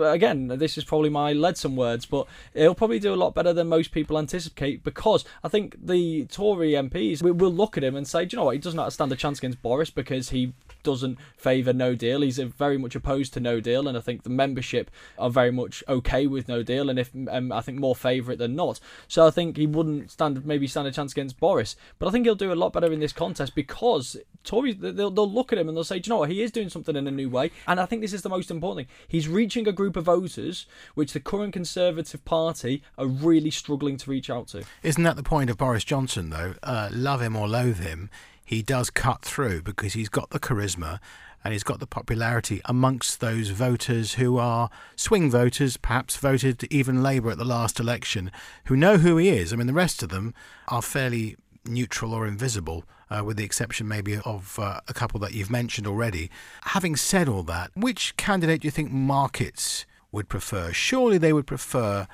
Again, 0.00 0.46
this 0.46 0.78
is 0.78 0.84
probably 0.84 1.10
my 1.10 1.34
Leadsom 1.34 1.74
words, 1.74 2.06
but 2.06 2.26
he'll 2.54 2.74
probably 2.74 3.00
do 3.00 3.12
a 3.12 3.16
lot 3.16 3.34
better 3.34 3.52
than 3.52 3.66
most 3.68 3.90
people 3.90 4.18
anticipate 4.18 4.84
because 4.84 5.24
I 5.42 5.48
think 5.48 5.76
the 5.84 6.26
Tory 6.26 6.72
MPs 6.72 7.22
will 7.22 7.52
look 7.52 7.76
at 7.76 7.84
him 7.84 7.96
and 7.96 8.06
say, 8.06 8.24
do 8.24 8.36
you 8.36 8.38
know 8.38 8.44
what, 8.46 8.54
he 8.54 8.60
doesn't 8.60 8.90
stand 8.92 9.12
a 9.12 9.16
chance 9.16 9.38
against 9.38 9.62
Boris 9.62 9.90
because 9.90 10.30
he 10.30 10.52
doesn't 10.86 11.18
favour 11.36 11.72
no 11.72 11.96
deal. 11.96 12.22
He's 12.22 12.38
very 12.38 12.78
much 12.78 12.94
opposed 12.94 13.34
to 13.34 13.40
no 13.40 13.60
deal, 13.60 13.88
and 13.88 13.98
I 13.98 14.00
think 14.00 14.22
the 14.22 14.30
membership 14.30 14.88
are 15.18 15.28
very 15.28 15.50
much 15.50 15.82
okay 15.88 16.28
with 16.28 16.46
no 16.46 16.62
deal, 16.62 16.88
and 16.88 16.98
if 16.98 17.10
um, 17.28 17.50
I 17.50 17.60
think 17.60 17.78
more 17.78 17.96
favourite 17.96 18.38
than 18.38 18.54
not. 18.54 18.78
So 19.08 19.26
I 19.26 19.30
think 19.30 19.56
he 19.56 19.66
wouldn't 19.66 20.12
stand 20.12 20.46
maybe 20.46 20.68
stand 20.68 20.86
a 20.86 20.92
chance 20.92 21.10
against 21.12 21.40
Boris, 21.40 21.74
but 21.98 22.06
I 22.06 22.12
think 22.12 22.24
he'll 22.24 22.36
do 22.36 22.52
a 22.52 22.54
lot 22.54 22.72
better 22.72 22.92
in 22.92 23.00
this 23.00 23.12
contest 23.12 23.56
because 23.56 24.16
Tories 24.44 24.76
they'll, 24.78 25.10
they'll 25.10 25.30
look 25.30 25.52
at 25.52 25.58
him 25.58 25.68
and 25.68 25.76
they'll 25.76 25.84
say, 25.84 25.98
do 25.98 26.08
you 26.08 26.14
know 26.14 26.20
what, 26.20 26.30
he 26.30 26.40
is 26.40 26.52
doing 26.52 26.68
something 26.68 26.94
in 26.94 27.08
a 27.08 27.10
new 27.10 27.28
way, 27.28 27.50
and 27.66 27.80
I 27.80 27.86
think 27.86 28.00
this 28.00 28.12
is 28.12 28.22
the 28.22 28.28
most 28.28 28.50
important 28.50 28.86
thing. 28.86 28.96
He's 29.08 29.28
reaching 29.28 29.66
a 29.66 29.72
group 29.72 29.96
of 29.96 30.04
voters 30.04 30.66
which 30.94 31.12
the 31.12 31.20
current 31.20 31.52
Conservative 31.52 32.24
Party 32.24 32.82
are 32.96 33.06
really 33.06 33.50
struggling 33.50 33.96
to 33.96 34.10
reach 34.10 34.30
out 34.30 34.46
to. 34.48 34.62
Isn't 34.84 35.02
that 35.02 35.16
the 35.16 35.24
point 35.24 35.50
of 35.50 35.58
Boris 35.58 35.82
Johnson 35.82 36.30
though? 36.30 36.54
Uh, 36.62 36.88
love 36.92 37.20
him 37.20 37.34
or 37.34 37.48
loathe 37.48 37.80
him 37.80 38.08
he 38.46 38.62
does 38.62 38.88
cut 38.88 39.22
through 39.22 39.60
because 39.62 39.92
he's 39.92 40.08
got 40.08 40.30
the 40.30 40.38
charisma 40.38 41.00
and 41.44 41.52
he's 41.52 41.64
got 41.64 41.80
the 41.80 41.86
popularity 41.86 42.60
amongst 42.64 43.20
those 43.20 43.50
voters 43.50 44.14
who 44.14 44.38
are 44.38 44.70
swing 44.94 45.30
voters, 45.30 45.76
perhaps 45.76 46.16
voted 46.16 46.64
even 46.70 47.02
Labour 47.02 47.30
at 47.30 47.38
the 47.38 47.44
last 47.44 47.78
election, 47.78 48.30
who 48.64 48.76
know 48.76 48.96
who 48.96 49.16
he 49.16 49.28
is. 49.28 49.52
I 49.52 49.56
mean, 49.56 49.66
the 49.66 49.72
rest 49.72 50.02
of 50.02 50.08
them 50.08 50.32
are 50.68 50.80
fairly 50.80 51.36
neutral 51.64 52.14
or 52.14 52.26
invisible, 52.26 52.84
uh, 53.10 53.22
with 53.24 53.36
the 53.36 53.44
exception 53.44 53.86
maybe 53.86 54.18
of 54.24 54.58
uh, 54.58 54.80
a 54.88 54.94
couple 54.94 55.20
that 55.20 55.34
you've 55.34 55.50
mentioned 55.50 55.86
already. 55.86 56.30
Having 56.62 56.96
said 56.96 57.28
all 57.28 57.42
that, 57.44 57.70
which 57.74 58.16
candidate 58.16 58.62
do 58.62 58.66
you 58.66 58.72
think 58.72 58.90
markets 58.90 59.86
would 60.12 60.28
prefer? 60.28 60.72
Surely 60.72 61.18
they 61.18 61.32
would 61.32 61.46
prefer 61.46 62.06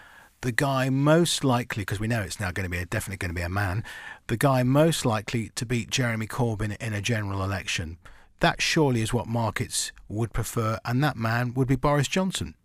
the 0.42 0.52
guy 0.52 0.90
most 0.90 1.44
likely, 1.44 1.82
because 1.82 2.00
we 2.00 2.08
know 2.08 2.20
it's 2.20 2.40
now 2.40 2.50
going 2.50 2.64
to 2.64 2.70
be 2.70 2.78
a, 2.78 2.84
definitely 2.84 3.16
going 3.16 3.34
to 3.34 3.40
be 3.40 3.44
a 3.44 3.48
man, 3.48 3.82
the 4.26 4.36
guy 4.36 4.62
most 4.62 5.06
likely 5.06 5.50
to 5.54 5.64
beat 5.64 5.88
Jeremy 5.88 6.26
Corbyn 6.26 6.76
in 6.76 6.92
a 6.92 7.00
general 7.00 7.42
election. 7.42 7.98
That 8.40 8.60
surely 8.60 9.02
is 9.02 9.14
what 9.14 9.28
markets 9.28 9.92
would 10.08 10.32
prefer, 10.32 10.78
and 10.84 11.02
that 11.02 11.16
man 11.16 11.54
would 11.54 11.68
be 11.68 11.76
Boris 11.76 12.08
Johnson. 12.08 12.56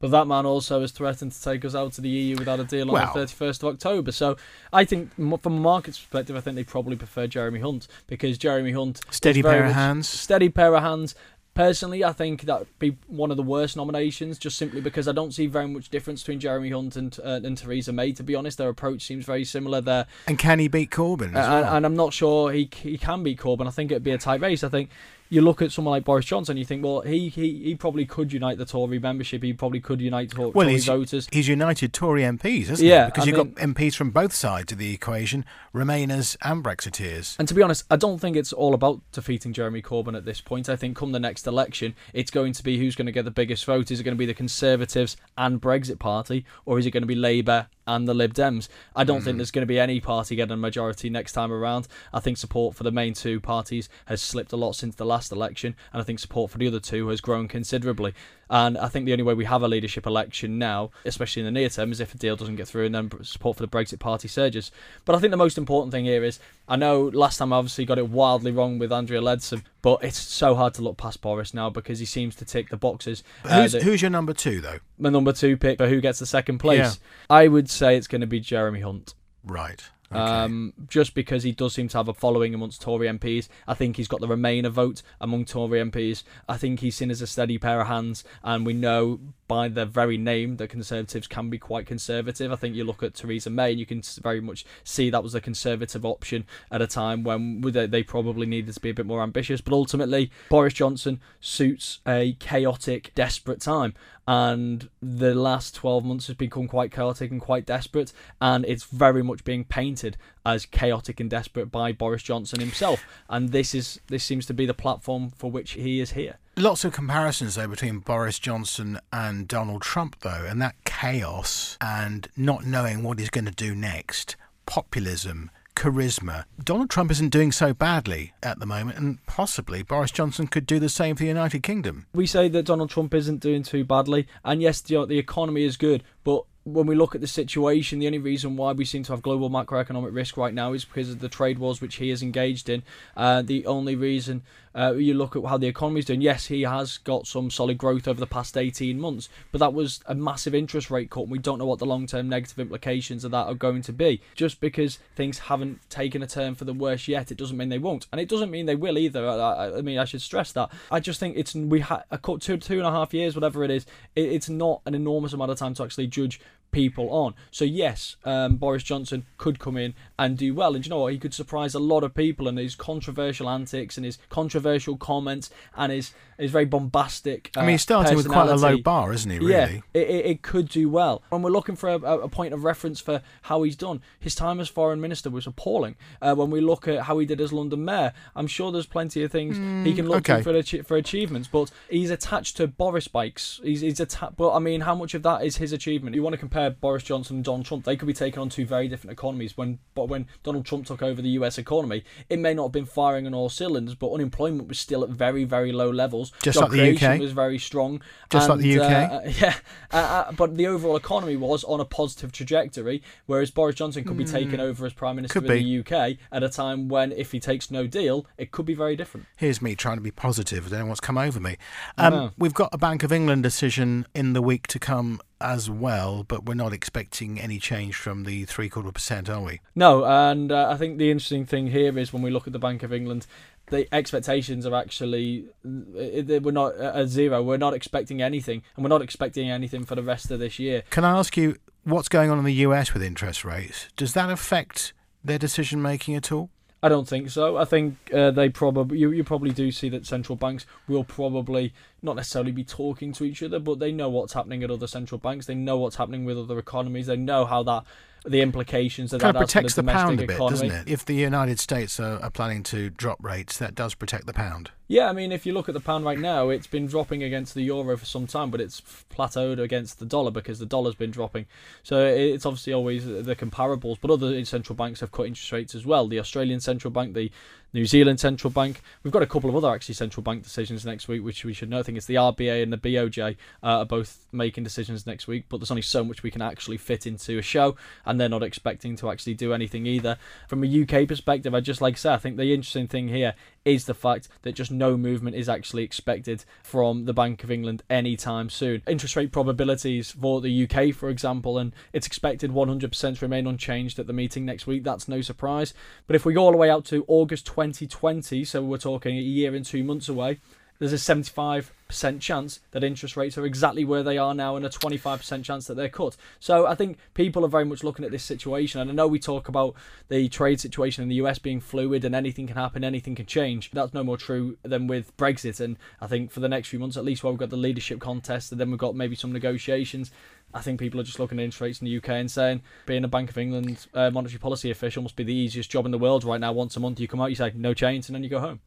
But 0.00 0.12
that 0.12 0.26
man 0.26 0.46
also 0.46 0.80
has 0.80 0.92
threatened 0.92 1.32
to 1.32 1.42
take 1.42 1.62
us 1.62 1.74
out 1.74 1.92
to 1.92 2.00
the 2.00 2.08
EU 2.08 2.36
without 2.38 2.58
a 2.58 2.64
deal 2.64 2.88
on 2.88 2.94
well, 2.94 3.12
the 3.12 3.20
31st 3.20 3.62
of 3.62 3.74
October. 3.74 4.12
So 4.12 4.36
I 4.72 4.86
think, 4.86 5.14
from 5.14 5.32
a 5.44 5.50
market's 5.50 5.98
perspective, 5.98 6.34
I 6.36 6.40
think 6.40 6.56
they 6.56 6.64
probably 6.64 6.96
prefer 6.96 7.26
Jeremy 7.26 7.60
Hunt 7.60 7.86
because 8.06 8.38
Jeremy 8.38 8.72
Hunt 8.72 9.02
steady 9.10 9.42
pair 9.42 9.66
of 9.66 9.72
hands, 9.72 10.08
steady 10.08 10.48
pair 10.48 10.74
of 10.74 10.82
hands, 10.82 11.14
Personally, 11.54 12.04
I 12.04 12.12
think 12.12 12.42
that 12.42 12.60
would 12.60 12.78
be 12.78 12.96
one 13.08 13.30
of 13.30 13.36
the 13.36 13.42
worst 13.42 13.76
nominations, 13.76 14.38
just 14.38 14.56
simply 14.56 14.80
because 14.80 15.08
I 15.08 15.12
don't 15.12 15.34
see 15.34 15.46
very 15.46 15.66
much 15.66 15.90
difference 15.90 16.22
between 16.22 16.40
Jeremy 16.40 16.70
Hunt 16.70 16.96
and 16.96 17.18
uh, 17.22 17.40
and 17.42 17.58
Theresa 17.58 17.92
May. 17.92 18.12
To 18.12 18.22
be 18.22 18.34
honest, 18.34 18.58
their 18.58 18.68
approach 18.68 19.02
seems 19.02 19.24
very 19.24 19.44
similar 19.44 19.80
there. 19.80 20.06
And 20.28 20.38
can 20.38 20.58
he 20.60 20.68
beat 20.68 20.90
Corbyn? 20.90 21.30
Uh, 21.30 21.32
well? 21.34 21.56
and, 21.64 21.76
and 21.76 21.86
I'm 21.86 21.96
not 21.96 22.12
sure 22.12 22.52
he 22.52 22.70
he 22.72 22.96
can 22.96 23.22
beat 23.22 23.40
Corbyn. 23.40 23.66
I 23.66 23.70
think 23.70 23.90
it'd 23.90 24.04
be 24.04 24.12
a 24.12 24.18
tight 24.18 24.40
race. 24.40 24.62
I 24.62 24.68
think 24.68 24.90
you 25.30 25.40
look 25.40 25.62
at 25.62 25.70
someone 25.72 25.92
like 25.92 26.04
Boris 26.04 26.26
Johnson, 26.26 26.56
you 26.56 26.64
think, 26.64 26.84
well, 26.84 27.00
he 27.00 27.28
he, 27.28 27.62
he 27.64 27.74
probably 27.76 28.04
could 28.04 28.32
unite 28.32 28.58
the 28.58 28.64
Tory 28.66 28.98
membership. 28.98 29.42
He 29.42 29.52
probably 29.52 29.80
could 29.80 30.00
unite 30.00 30.30
Tor- 30.32 30.50
Well, 30.50 30.64
Tory 30.66 30.72
he's- 30.72 30.84
voters. 30.86 31.28
He's 31.32 31.48
united 31.48 31.92
Tory 31.92 32.22
MPs, 32.22 32.66
hasn't 32.66 32.88
Yeah, 32.88 33.04
he? 33.06 33.10
Because 33.10 33.22
I 33.24 33.26
you've 33.30 33.36
mean- 33.38 33.52
got 33.54 33.62
MPs 33.74 33.94
from 33.94 34.10
both 34.10 34.34
sides 34.34 34.72
of 34.72 34.78
the 34.78 34.92
equation, 34.92 35.44
Remainers 35.74 36.36
and 36.42 36.62
Brexiteers. 36.64 37.36
And 37.38 37.46
to 37.48 37.54
be 37.54 37.62
honest, 37.62 37.84
I 37.90 37.96
don't 37.96 38.18
think 38.18 38.36
it's 38.36 38.52
all 38.52 38.74
about 38.74 39.00
defeating 39.12 39.52
Jeremy 39.52 39.82
Corbyn 39.82 40.16
at 40.16 40.24
this 40.24 40.40
point. 40.40 40.68
I 40.68 40.76
think 40.76 40.96
come 40.96 41.12
the 41.12 41.20
next 41.20 41.46
election, 41.46 41.94
it's 42.12 42.30
going 42.30 42.52
to 42.54 42.62
be 42.62 42.78
who's 42.78 42.96
going 42.96 43.06
to 43.06 43.12
get 43.12 43.24
the 43.24 43.30
biggest 43.30 43.64
vote. 43.64 43.90
Is 43.90 44.00
it 44.00 44.02
going 44.04 44.16
to 44.16 44.18
be 44.18 44.26
the 44.26 44.34
Conservatives 44.34 45.16
and 45.38 45.60
Brexit 45.62 45.98
Party, 46.00 46.44
or 46.66 46.78
is 46.78 46.86
it 46.86 46.90
going 46.90 47.02
to 47.02 47.06
be 47.06 47.14
Labour 47.14 47.68
and 47.96 48.08
the 48.08 48.14
Lib 48.14 48.34
Dems? 48.34 48.68
I 48.94 49.04
don't 49.04 49.22
think 49.22 49.34
hmm. 49.34 49.38
there's 49.38 49.50
going 49.50 49.62
to 49.62 49.66
be 49.66 49.80
any 49.80 50.00
party 50.00 50.36
getting 50.36 50.52
a 50.52 50.56
majority 50.56 51.10
next 51.10 51.32
time 51.32 51.52
around. 51.52 51.88
I 52.12 52.20
think 52.20 52.36
support 52.36 52.76
for 52.76 52.84
the 52.84 52.92
main 52.92 53.14
two 53.14 53.40
parties 53.40 53.88
has 54.06 54.22
slipped 54.22 54.52
a 54.52 54.56
lot 54.56 54.76
since 54.76 54.94
the 54.94 55.06
last 55.06 55.32
election, 55.32 55.74
and 55.92 56.00
I 56.00 56.04
think 56.04 56.18
support 56.18 56.50
for 56.50 56.58
the 56.58 56.68
other 56.68 56.80
two 56.80 57.08
has 57.08 57.20
grown 57.20 57.48
considerably. 57.48 58.14
And 58.52 58.76
I 58.76 58.88
think 58.88 59.06
the 59.06 59.12
only 59.12 59.22
way 59.22 59.34
we 59.34 59.44
have 59.44 59.62
a 59.62 59.68
leadership 59.68 60.06
election 60.06 60.58
now, 60.58 60.90
especially 61.04 61.40
in 61.40 61.46
the 61.46 61.52
near 61.52 61.68
term, 61.68 61.92
is 61.92 62.00
if 62.00 62.12
a 62.14 62.18
deal 62.18 62.34
doesn't 62.34 62.56
get 62.56 62.66
through 62.66 62.86
and 62.86 62.94
then 62.94 63.10
support 63.24 63.56
for 63.56 63.62
the 63.64 63.68
Brexit 63.68 64.00
Party 64.00 64.26
surges. 64.26 64.72
But 65.04 65.14
I 65.14 65.20
think 65.20 65.30
the 65.30 65.36
most 65.36 65.56
important 65.56 65.92
thing 65.92 66.04
here 66.04 66.24
is 66.24 66.40
I 66.68 66.74
know 66.74 67.04
last 67.14 67.38
time 67.38 67.52
I 67.52 67.56
obviously 67.56 67.84
got 67.84 67.98
it 67.98 68.08
wildly 68.08 68.50
wrong 68.50 68.80
with 68.80 68.92
Andrea 68.92 69.20
Leadsom, 69.20 69.62
but 69.82 70.02
it's 70.02 70.18
so 70.18 70.56
hard 70.56 70.74
to 70.74 70.82
look 70.82 70.96
past 70.96 71.20
Boris 71.20 71.54
now 71.54 71.70
because 71.70 72.00
he 72.00 72.06
seems 72.06 72.34
to 72.36 72.44
tick 72.44 72.70
the 72.70 72.76
boxes. 72.76 73.22
Uh, 73.44 73.62
Who's, 73.62 73.72
that- 73.72 73.82
who's 73.84 74.02
your 74.02 74.10
number 74.10 74.32
two, 74.32 74.60
though? 74.60 74.80
my 74.98 75.10
number 75.10 75.32
two 75.32 75.56
pick 75.56 75.78
for 75.78 75.88
who 75.88 76.00
gets 76.00 76.18
the 76.18 76.26
second 76.26 76.58
place? 76.58 76.78
Yeah. 76.78 76.92
I 77.30 77.46
would 77.46 77.70
say 77.70 77.96
it's 77.96 78.08
going 78.08 78.20
to 78.20 78.26
be 78.26 78.40
Jeremy 78.40 78.80
Hunt. 78.80 79.14
Right. 79.44 79.80
Okay. 80.12 80.20
Um, 80.20 80.72
just 80.88 81.14
because 81.14 81.44
he 81.44 81.52
does 81.52 81.74
seem 81.74 81.86
to 81.88 81.98
have 81.98 82.08
a 82.08 82.14
following 82.14 82.52
amongst 82.52 82.82
Tory 82.82 83.06
MPs. 83.06 83.48
I 83.68 83.74
think 83.74 83.96
he's 83.96 84.08
got 84.08 84.20
the 84.20 84.26
Remainer 84.26 84.70
vote 84.70 85.02
among 85.20 85.44
Tory 85.44 85.80
MPs. 85.80 86.24
I 86.48 86.56
think 86.56 86.80
he's 86.80 86.96
seen 86.96 87.10
as 87.12 87.22
a 87.22 87.28
steady 87.28 87.58
pair 87.58 87.80
of 87.80 87.86
hands, 87.86 88.24
and 88.42 88.66
we 88.66 88.72
know 88.72 89.20
by 89.46 89.68
their 89.68 89.84
very 89.84 90.16
name 90.16 90.56
that 90.56 90.68
Conservatives 90.68 91.26
can 91.26 91.48
be 91.50 91.58
quite 91.58 91.86
conservative. 91.86 92.52
I 92.52 92.56
think 92.56 92.74
you 92.74 92.84
look 92.84 93.02
at 93.02 93.14
Theresa 93.14 93.50
May, 93.50 93.70
and 93.70 93.80
you 93.80 93.86
can 93.86 94.02
very 94.20 94.40
much 94.40 94.64
see 94.82 95.10
that 95.10 95.22
was 95.22 95.34
a 95.34 95.40
Conservative 95.40 96.04
option 96.04 96.44
at 96.70 96.82
a 96.82 96.86
time 96.86 97.22
when 97.22 97.60
they 97.60 97.86
they 97.86 98.02
probably 98.02 98.46
needed 98.46 98.74
to 98.74 98.80
be 98.80 98.90
a 98.90 98.94
bit 98.94 99.06
more 99.06 99.22
ambitious. 99.22 99.60
But 99.60 99.74
ultimately, 99.74 100.30
Boris 100.48 100.74
Johnson 100.74 101.20
suits 101.40 102.00
a 102.06 102.34
chaotic, 102.34 103.12
desperate 103.14 103.60
time. 103.60 103.94
And 104.28 104.88
the 105.02 105.34
last 105.34 105.74
12 105.74 106.04
months 106.04 106.26
has 106.28 106.36
become 106.36 106.68
quite 106.68 106.92
chaotic 106.92 107.30
and 107.30 107.40
quite 107.40 107.66
desperate, 107.66 108.12
and 108.40 108.64
it's 108.64 108.84
very 108.84 109.22
much 109.22 109.42
being 109.44 109.64
painted 109.64 110.16
as 110.46 110.66
chaotic 110.66 111.20
and 111.20 111.28
desperate 111.28 111.66
by 111.66 111.92
Boris 111.92 112.22
Johnson 112.22 112.60
himself. 112.60 113.04
And 113.28 113.50
this 113.50 113.74
is 113.74 114.00
this 114.06 114.22
seems 114.22 114.46
to 114.46 114.54
be 114.54 114.66
the 114.66 114.74
platform 114.74 115.30
for 115.30 115.50
which 115.50 115.72
he 115.72 116.00
is 116.00 116.12
here. 116.12 116.38
Lots 116.56 116.84
of 116.84 116.92
comparisons, 116.92 117.54
though, 117.54 117.68
between 117.68 118.00
Boris 118.00 118.38
Johnson 118.38 118.98
and 119.12 119.48
Donald 119.48 119.82
Trump, 119.82 120.16
though, 120.20 120.44
and 120.46 120.60
that 120.60 120.76
chaos 120.84 121.78
and 121.80 122.28
not 122.36 122.66
knowing 122.66 123.02
what 123.02 123.18
he's 123.18 123.30
going 123.30 123.46
to 123.46 123.50
do 123.50 123.74
next, 123.74 124.36
populism, 124.66 125.50
charisma. 125.80 126.44
Donald 126.62 126.90
Trump 126.90 127.10
isn't 127.10 127.30
doing 127.30 127.50
so 127.50 127.72
badly 127.72 128.34
at 128.42 128.58
the 128.58 128.66
moment, 128.66 128.98
and 128.98 129.24
possibly 129.24 129.82
Boris 129.82 130.10
Johnson 130.10 130.46
could 130.46 130.66
do 130.66 130.78
the 130.78 130.90
same 130.90 131.16
for 131.16 131.22
the 131.22 131.28
United 131.28 131.62
Kingdom. 131.62 132.06
We 132.12 132.26
say 132.26 132.48
that 132.48 132.66
Donald 132.66 132.90
Trump 132.90 133.14
isn't 133.14 133.40
doing 133.40 133.62
too 133.62 133.84
badly, 133.84 134.28
and 134.44 134.60
yes, 134.60 134.82
the, 134.82 135.06
the 135.06 135.18
economy 135.18 135.64
is 135.64 135.78
good, 135.78 136.04
but 136.22 136.44
when 136.64 136.86
we 136.86 136.94
look 136.94 137.14
at 137.14 137.22
the 137.22 137.26
situation, 137.26 137.98
the 137.98 138.06
only 138.06 138.18
reason 138.18 138.58
why 138.58 138.72
we 138.72 138.84
seem 138.84 139.02
to 139.04 139.12
have 139.12 139.22
global 139.22 139.48
macroeconomic 139.48 140.14
risk 140.14 140.36
right 140.36 140.52
now 140.52 140.74
is 140.74 140.84
because 140.84 141.08
of 141.08 141.20
the 141.20 141.28
trade 141.30 141.58
wars 141.58 141.80
which 141.80 141.96
he 141.96 142.10
is 142.10 142.22
engaged 142.22 142.68
in. 142.68 142.82
Uh, 143.16 143.40
the 143.40 143.64
only 143.64 143.96
reason 143.96 144.42
uh, 144.74 144.94
you 144.94 145.14
look 145.14 145.36
at 145.36 145.44
how 145.44 145.58
the 145.58 145.66
economy 145.66 146.00
is 146.00 146.04
doing, 146.04 146.20
yes, 146.20 146.46
he 146.46 146.62
has 146.62 146.98
got 146.98 147.26
some 147.26 147.50
solid 147.50 147.78
growth 147.78 148.06
over 148.06 148.20
the 148.20 148.26
past 148.26 148.56
18 148.56 149.00
months, 149.00 149.28
but 149.50 149.58
that 149.58 149.74
was 149.74 150.00
a 150.06 150.14
massive 150.14 150.54
interest 150.54 150.90
rate 150.90 151.10
cut, 151.10 151.22
and 151.22 151.30
we 151.30 151.38
don't 151.38 151.58
know 151.58 151.66
what 151.66 151.78
the 151.78 151.86
long 151.86 152.06
term 152.06 152.28
negative 152.28 152.58
implications 152.58 153.24
of 153.24 153.30
that 153.32 153.46
are 153.46 153.54
going 153.54 153.82
to 153.82 153.92
be. 153.92 154.20
Just 154.34 154.60
because 154.60 154.98
things 155.16 155.38
haven't 155.38 155.80
taken 155.90 156.22
a 156.22 156.26
turn 156.26 156.54
for 156.54 156.64
the 156.64 156.74
worse 156.74 157.08
yet, 157.08 157.30
it 157.30 157.38
doesn't 157.38 157.56
mean 157.56 157.68
they 157.68 157.78
won't, 157.78 158.06
and 158.12 158.20
it 158.20 158.28
doesn't 158.28 158.50
mean 158.50 158.66
they 158.66 158.76
will 158.76 158.98
either. 158.98 159.28
I, 159.28 159.34
I, 159.34 159.78
I 159.78 159.82
mean, 159.82 159.98
I 159.98 160.04
should 160.04 160.22
stress 160.22 160.52
that. 160.52 160.70
I 160.90 161.00
just 161.00 161.20
think 161.20 161.36
it's 161.36 161.54
we 161.54 161.80
had 161.80 162.04
a 162.10 162.18
cut 162.18 162.40
two 162.40 162.56
two 162.56 162.78
and 162.78 162.86
a 162.86 162.92
half 162.92 163.12
years, 163.12 163.34
whatever 163.34 163.64
it 163.64 163.70
is. 163.70 163.86
It, 164.14 164.32
it's 164.32 164.48
not 164.48 164.82
an 164.86 164.94
enormous 164.94 165.32
amount 165.32 165.50
of 165.50 165.58
time 165.58 165.74
to 165.74 165.84
actually 165.84 166.06
judge 166.06 166.40
people 166.70 167.10
on. 167.10 167.34
So 167.50 167.64
yes, 167.64 168.16
um, 168.24 168.56
Boris 168.56 168.82
Johnson 168.82 169.26
could 169.38 169.58
come 169.58 169.76
in 169.76 169.94
and 170.18 170.36
do 170.36 170.54
well, 170.54 170.74
and 170.74 170.84
you 170.84 170.90
know 170.90 171.00
what? 171.00 171.12
He 171.12 171.18
could 171.18 171.34
surprise 171.34 171.74
a 171.74 171.78
lot 171.78 172.04
of 172.04 172.14
people, 172.14 172.48
and 172.48 172.58
his 172.58 172.74
controversial 172.74 173.48
antics 173.48 173.96
and 173.96 174.04
his 174.04 174.18
controversial 174.28 174.96
comments 174.96 175.50
and 175.76 175.92
his 175.92 176.12
his 176.38 176.50
very 176.50 176.64
bombastic. 176.64 177.50
I 177.56 177.60
mean, 177.60 177.70
he's 177.70 177.82
uh, 177.82 177.82
starting 177.82 178.16
with 178.16 178.28
quite 178.28 178.48
a 178.48 178.56
low 178.56 178.78
bar, 178.78 179.12
isn't 179.12 179.30
he, 179.30 179.38
really? 179.38 179.52
Yeah, 179.52 179.80
it, 179.92 180.08
it, 180.08 180.26
it 180.26 180.42
could 180.42 180.68
do 180.68 180.88
well. 180.88 181.22
And 181.30 181.44
we're 181.44 181.50
looking 181.50 181.76
for 181.76 181.90
a, 181.90 181.96
a 181.96 182.28
point 182.28 182.54
of 182.54 182.64
reference 182.64 183.00
for 183.00 183.22
how 183.42 183.62
he's 183.62 183.76
done, 183.76 184.00
his 184.18 184.34
time 184.34 184.60
as 184.60 184.68
foreign 184.68 185.00
minister 185.00 185.30
was 185.30 185.46
appalling. 185.46 185.96
Uh, 186.22 186.34
when 186.34 186.50
we 186.50 186.60
look 186.60 186.88
at 186.88 187.02
how 187.02 187.18
he 187.18 187.26
did 187.26 187.40
as 187.40 187.52
London 187.52 187.84
mayor, 187.84 188.12
I'm 188.34 188.46
sure 188.46 188.72
there's 188.72 188.86
plenty 188.86 189.22
of 189.22 189.30
things 189.30 189.56
he 189.86 189.94
can 189.94 190.08
look 190.08 190.28
okay. 190.28 190.42
for, 190.42 190.82
for 190.82 190.96
achievements. 190.96 191.48
But 191.48 191.70
he's 191.88 192.10
attached 192.10 192.56
to 192.56 192.66
Boris 192.66 193.08
bikes. 193.08 193.60
He's, 193.62 193.82
he's 193.82 194.00
attached. 194.00 194.36
But 194.36 194.54
I 194.54 194.58
mean, 194.58 194.82
how 194.82 194.94
much 194.94 195.14
of 195.14 195.22
that 195.22 195.44
is 195.44 195.58
his 195.58 195.72
achievement? 195.72 196.14
You 196.14 196.22
want 196.22 196.34
to 196.34 196.38
compare 196.38 196.59
Boris 196.68 197.02
Johnson 197.02 197.36
and 197.36 197.44
Donald 197.44 197.64
Trump? 197.64 197.84
They 197.84 197.96
could 197.96 198.06
be 198.06 198.12
taken 198.12 198.42
on 198.42 198.50
two 198.50 198.66
very 198.66 198.88
different 198.88 199.12
economies. 199.12 199.56
When 199.56 199.78
but 199.94 200.08
when 200.08 200.26
Donald 200.42 200.66
Trump 200.66 200.86
took 200.86 201.02
over 201.02 201.22
the 201.22 201.30
U.S. 201.30 201.56
economy, 201.56 202.04
it 202.28 202.38
may 202.38 202.52
not 202.52 202.64
have 202.64 202.72
been 202.72 202.84
firing 202.84 203.26
on 203.26 203.32
all 203.32 203.48
cylinders, 203.48 203.94
but 203.94 204.12
unemployment 204.12 204.68
was 204.68 204.78
still 204.78 205.02
at 205.02 205.10
very 205.10 205.44
very 205.44 205.72
low 205.72 205.90
levels. 205.90 206.32
Just 206.42 206.58
Job 206.58 206.70
like 206.70 206.98
the 206.98 207.06
UK. 207.06 207.18
was 207.18 207.32
very 207.32 207.58
strong. 207.58 208.02
Just 208.28 208.48
like 208.48 208.60
the 208.60 208.78
UK? 208.78 209.10
uh, 209.10 209.20
yeah, 209.40 209.54
uh, 209.92 209.96
uh, 209.96 210.32
but 210.32 210.56
the 210.56 210.66
overall 210.66 210.96
economy 210.96 211.36
was 211.36 211.64
on 211.64 211.80
a 211.80 211.84
positive 211.84 212.32
trajectory, 212.32 213.02
whereas 213.26 213.50
Boris 213.50 213.76
Johnson 213.76 214.04
could 214.04 214.18
be 214.18 214.24
taken 214.24 214.60
over 214.60 214.84
as 214.84 214.92
prime 214.92 215.16
minister 215.16 215.40
Hmm. 215.40 215.50
In 215.50 215.64
the 215.64 215.78
UK 215.80 216.16
at 216.32 216.42
a 216.42 216.48
time 216.48 216.88
when, 216.88 217.12
if 217.12 217.32
he 217.32 217.40
takes 217.40 217.70
no 217.70 217.86
deal, 217.86 218.26
it 218.36 218.50
could 218.50 218.66
be 218.66 218.74
very 218.74 218.96
different. 218.96 219.26
Here's 219.36 219.62
me 219.62 219.74
trying 219.74 219.96
to 219.96 220.02
be 220.02 220.10
positive. 220.10 220.66
I 220.66 220.70
don't 220.70 220.80
know 220.80 220.86
what's 220.86 221.00
come 221.00 221.18
over 221.18 221.40
me. 221.40 221.56
Um, 221.96 222.12
know. 222.12 222.30
We've 222.36 222.54
got 222.54 222.70
a 222.72 222.78
Bank 222.78 223.02
of 223.02 223.12
England 223.12 223.42
decision 223.42 224.06
in 224.14 224.32
the 224.32 224.42
week 224.42 224.66
to 224.68 224.78
come 224.78 225.20
as 225.40 225.70
well, 225.70 226.24
but 226.24 226.46
we're 226.46 226.54
not 226.54 226.72
expecting 226.72 227.40
any 227.40 227.58
change 227.58 227.96
from 227.96 228.24
the 228.24 228.44
three 228.44 228.68
quarter 228.68 228.92
percent, 228.92 229.28
are 229.28 229.40
we? 229.42 229.60
No, 229.74 230.04
and 230.04 230.52
uh, 230.52 230.68
I 230.70 230.76
think 230.76 230.98
the 230.98 231.10
interesting 231.10 231.46
thing 231.46 231.68
here 231.68 231.96
is 231.98 232.12
when 232.12 232.22
we 232.22 232.30
look 232.30 232.46
at 232.46 232.52
the 232.52 232.58
Bank 232.58 232.82
of 232.82 232.92
England, 232.92 233.26
the 233.66 233.86
expectations 233.94 234.66
are 234.66 234.74
actually 234.74 235.46
uh, 235.64 236.22
they- 236.22 236.38
we're 236.40 236.50
not 236.52 236.74
at 236.76 237.08
zero. 237.08 237.42
We're 237.42 237.56
not 237.56 237.74
expecting 237.74 238.20
anything, 238.20 238.62
and 238.76 238.84
we're 238.84 238.88
not 238.90 239.02
expecting 239.02 239.50
anything 239.50 239.84
for 239.84 239.94
the 239.94 240.02
rest 240.02 240.30
of 240.30 240.38
this 240.40 240.58
year. 240.58 240.82
Can 240.90 241.04
I 241.04 241.16
ask 241.18 241.36
you 241.36 241.56
what's 241.84 242.08
going 242.08 242.30
on 242.30 242.38
in 242.38 242.44
the 242.44 242.54
US 242.66 242.92
with 242.92 243.02
interest 243.02 243.44
rates? 243.44 243.88
Does 243.96 244.12
that 244.14 244.28
affect 244.30 244.92
their 245.24 245.38
decision 245.38 245.80
making 245.80 246.14
at 246.16 246.30
all? 246.32 246.50
I 246.82 246.88
don't 246.88 247.06
think 247.06 247.28
so. 247.30 247.58
I 247.58 247.64
think 247.66 247.96
uh, 248.14 248.30
they 248.30 248.48
probably 248.48 248.98
you, 248.98 249.10
you 249.10 249.22
probably 249.22 249.50
do 249.50 249.70
see 249.70 249.88
that 249.90 250.06
central 250.06 250.36
banks 250.36 250.64
will 250.88 251.04
probably 251.04 251.74
not 252.02 252.16
necessarily 252.16 252.52
be 252.52 252.64
talking 252.64 253.12
to 253.14 253.24
each 253.24 253.42
other, 253.42 253.58
but 253.58 253.78
they 253.78 253.92
know 253.92 254.08
what's 254.08 254.32
happening 254.32 254.62
at 254.62 254.70
other 254.70 254.86
central 254.86 255.18
banks. 255.18 255.46
They 255.46 255.54
know 255.54 255.76
what's 255.76 255.96
happening 255.96 256.24
with 256.24 256.38
other 256.38 256.58
economies. 256.58 257.06
They 257.06 257.16
know 257.16 257.44
how 257.44 257.62
that 257.64 257.84
the 258.26 258.40
implications 258.40 259.10
that 259.10 259.20
Kind 259.20 259.34
that 259.34 259.42
of 259.42 259.48
protects 259.48 259.74
the 259.74 259.82
the 259.82 259.92
pound 259.92 260.20
a 260.20 260.26
bit, 260.26 260.34
economy. 260.36 260.68
doesn't 260.68 260.88
it? 260.88 260.92
If 260.92 261.04
the 261.04 261.14
United 261.14 261.58
States 261.58 261.98
are, 262.00 262.18
are 262.22 262.30
planning 262.30 262.62
to 262.64 262.90
drop 262.90 263.22
rates, 263.22 263.58
that 263.58 263.74
does 263.74 263.94
protect 263.94 264.26
the 264.26 264.34
pound. 264.34 264.70
Yeah, 264.90 265.08
I 265.08 265.12
mean, 265.12 265.30
if 265.30 265.46
you 265.46 265.52
look 265.52 265.68
at 265.68 265.74
the 265.74 265.80
pound 265.80 266.04
right 266.04 266.18
now, 266.18 266.48
it's 266.48 266.66
been 266.66 266.88
dropping 266.88 267.22
against 267.22 267.54
the 267.54 267.62
euro 267.62 267.96
for 267.96 268.04
some 268.04 268.26
time, 268.26 268.50
but 268.50 268.60
it's 268.60 268.82
plateaued 269.08 269.60
against 269.60 270.00
the 270.00 270.04
dollar 270.04 270.32
because 270.32 270.58
the 270.58 270.66
dollar's 270.66 270.96
been 270.96 271.12
dropping. 271.12 271.46
So 271.84 272.04
it's 272.04 272.44
obviously 272.44 272.72
always 272.72 273.06
the 273.06 273.36
comparables, 273.36 273.98
but 274.00 274.10
other 274.10 274.44
central 274.44 274.74
banks 274.74 274.98
have 274.98 275.12
cut 275.12 275.26
interest 275.26 275.52
rates 275.52 275.76
as 275.76 275.86
well. 275.86 276.08
The 276.08 276.18
Australian 276.18 276.58
central 276.58 276.90
bank, 276.90 277.14
the 277.14 277.30
New 277.72 277.86
Zealand 277.86 278.18
central 278.18 278.50
bank. 278.50 278.82
We've 279.02 279.12
got 279.12 279.22
a 279.22 279.26
couple 279.26 279.48
of 279.48 279.56
other 279.56 279.72
actually 279.72 279.94
central 279.94 280.22
bank 280.22 280.42
decisions 280.42 280.84
next 280.84 281.06
week, 281.06 281.22
which 281.22 281.44
we 281.44 281.52
should 281.52 281.70
know. 281.70 281.78
I 281.78 281.82
think 281.82 281.96
it's 281.96 282.06
the 282.06 282.16
RBA 282.16 282.62
and 282.62 282.72
the 282.72 282.78
BOJ 282.78 283.36
uh, 283.62 283.66
are 283.66 283.86
both 283.86 284.26
making 284.32 284.64
decisions 284.64 285.06
next 285.06 285.26
week, 285.26 285.44
but 285.48 285.58
there's 285.58 285.70
only 285.70 285.82
so 285.82 286.02
much 286.02 286.22
we 286.22 286.30
can 286.30 286.42
actually 286.42 286.78
fit 286.78 287.06
into 287.06 287.38
a 287.38 287.42
show, 287.42 287.76
and 288.04 288.20
they're 288.20 288.28
not 288.28 288.42
expecting 288.42 288.96
to 288.96 289.10
actually 289.10 289.34
do 289.34 289.52
anything 289.52 289.86
either. 289.86 290.18
From 290.48 290.64
a 290.64 290.82
UK 290.82 291.06
perspective, 291.06 291.54
I 291.54 291.60
just 291.60 291.80
like 291.80 291.94
to 291.94 292.00
say, 292.00 292.12
I 292.12 292.16
think 292.16 292.36
the 292.36 292.52
interesting 292.52 292.88
thing 292.88 293.08
here 293.08 293.34
is 293.64 293.84
the 293.84 293.94
fact 293.94 294.28
that 294.42 294.54
just 294.54 294.72
no 294.80 294.96
movement 294.96 295.36
is 295.36 295.48
actually 295.48 295.84
expected 295.84 296.44
from 296.62 297.04
the 297.04 297.12
Bank 297.12 297.44
of 297.44 297.50
England 297.50 297.82
anytime 297.90 298.48
soon. 298.48 298.82
Interest 298.88 299.14
rate 299.14 299.30
probabilities 299.30 300.10
for 300.10 300.40
the 300.40 300.64
UK, 300.64 300.94
for 300.94 301.10
example, 301.10 301.58
and 301.58 301.72
it's 301.92 302.06
expected 302.06 302.50
100% 302.50 303.18
to 303.18 303.24
remain 303.24 303.46
unchanged 303.46 303.98
at 303.98 304.06
the 304.08 304.12
meeting 304.12 304.46
next 304.46 304.66
week. 304.66 304.82
That's 304.82 305.06
no 305.06 305.20
surprise. 305.20 305.74
But 306.06 306.16
if 306.16 306.24
we 306.24 306.32
go 306.32 306.44
all 306.44 306.52
the 306.52 306.56
way 306.56 306.70
out 306.70 306.86
to 306.86 307.04
August 307.06 307.46
2020, 307.46 308.42
so 308.44 308.62
we're 308.62 308.78
talking 308.78 309.16
a 309.16 309.20
year 309.20 309.54
and 309.54 309.64
two 309.64 309.84
months 309.84 310.08
away, 310.08 310.40
there's 310.78 310.94
a 310.94 310.96
75% 310.96 311.70
chance 311.90 312.60
that 312.70 312.84
interest 312.84 313.16
rates 313.16 313.36
are 313.36 313.46
exactly 313.46 313.84
where 313.84 314.02
they 314.02 314.18
are 314.18 314.34
now 314.34 314.56
and 314.56 314.64
a 314.64 314.68
25% 314.68 315.44
chance 315.44 315.66
that 315.66 315.74
they're 315.74 315.88
cut. 315.88 316.16
So 316.38 316.66
I 316.66 316.74
think 316.74 316.98
people 317.14 317.44
are 317.44 317.48
very 317.48 317.64
much 317.64 317.84
looking 317.84 318.04
at 318.04 318.10
this 318.10 318.24
situation. 318.24 318.80
And 318.80 318.90
I 318.90 318.94
know 318.94 319.06
we 319.06 319.18
talk 319.18 319.48
about 319.48 319.74
the 320.08 320.28
trade 320.28 320.60
situation 320.60 321.02
in 321.02 321.08
the 321.08 321.16
US 321.16 321.38
being 321.38 321.60
fluid 321.60 322.04
and 322.04 322.14
anything 322.14 322.46
can 322.46 322.56
happen, 322.56 322.84
anything 322.84 323.14
can 323.14 323.26
change. 323.26 323.70
That's 323.72 323.94
no 323.94 324.04
more 324.04 324.16
true 324.16 324.56
than 324.62 324.86
with 324.86 325.16
Brexit. 325.16 325.60
And 325.60 325.76
I 326.00 326.06
think 326.06 326.30
for 326.30 326.40
the 326.40 326.48
next 326.48 326.68
few 326.68 326.78
months, 326.78 326.96
at 326.96 327.04
least 327.04 327.22
while 327.22 327.32
we've 327.32 327.40
got 327.40 327.50
the 327.50 327.56
leadership 327.56 328.00
contest 328.00 328.52
and 328.52 328.60
then 328.60 328.70
we've 328.70 328.78
got 328.78 328.94
maybe 328.94 329.16
some 329.16 329.32
negotiations, 329.32 330.10
I 330.52 330.60
think 330.60 330.80
people 330.80 331.00
are 331.00 331.04
just 331.04 331.20
looking 331.20 331.38
at 331.38 331.44
interest 331.44 331.60
rates 331.60 331.80
in 331.80 331.86
the 331.86 331.96
UK 331.96 332.10
and 332.10 332.30
saying 332.30 332.62
being 332.86 333.04
a 333.04 333.08
Bank 333.08 333.30
of 333.30 333.38
England 333.38 333.86
uh, 333.94 334.10
monetary 334.10 334.38
policy 334.38 334.70
official 334.70 335.02
must 335.02 335.16
be 335.16 335.24
the 335.24 335.34
easiest 335.34 335.70
job 335.70 335.86
in 335.86 335.92
the 335.92 335.98
world 335.98 336.24
right 336.24 336.40
now. 336.40 336.52
Once 336.52 336.76
a 336.76 336.80
month, 336.80 337.00
you 337.00 337.08
come 337.08 337.20
out, 337.20 337.30
you 337.30 337.36
say 337.36 337.52
no 337.54 337.74
change, 337.74 338.08
and 338.08 338.14
then 338.14 338.22
you 338.22 338.28
go 338.28 338.40
home. 338.40 338.60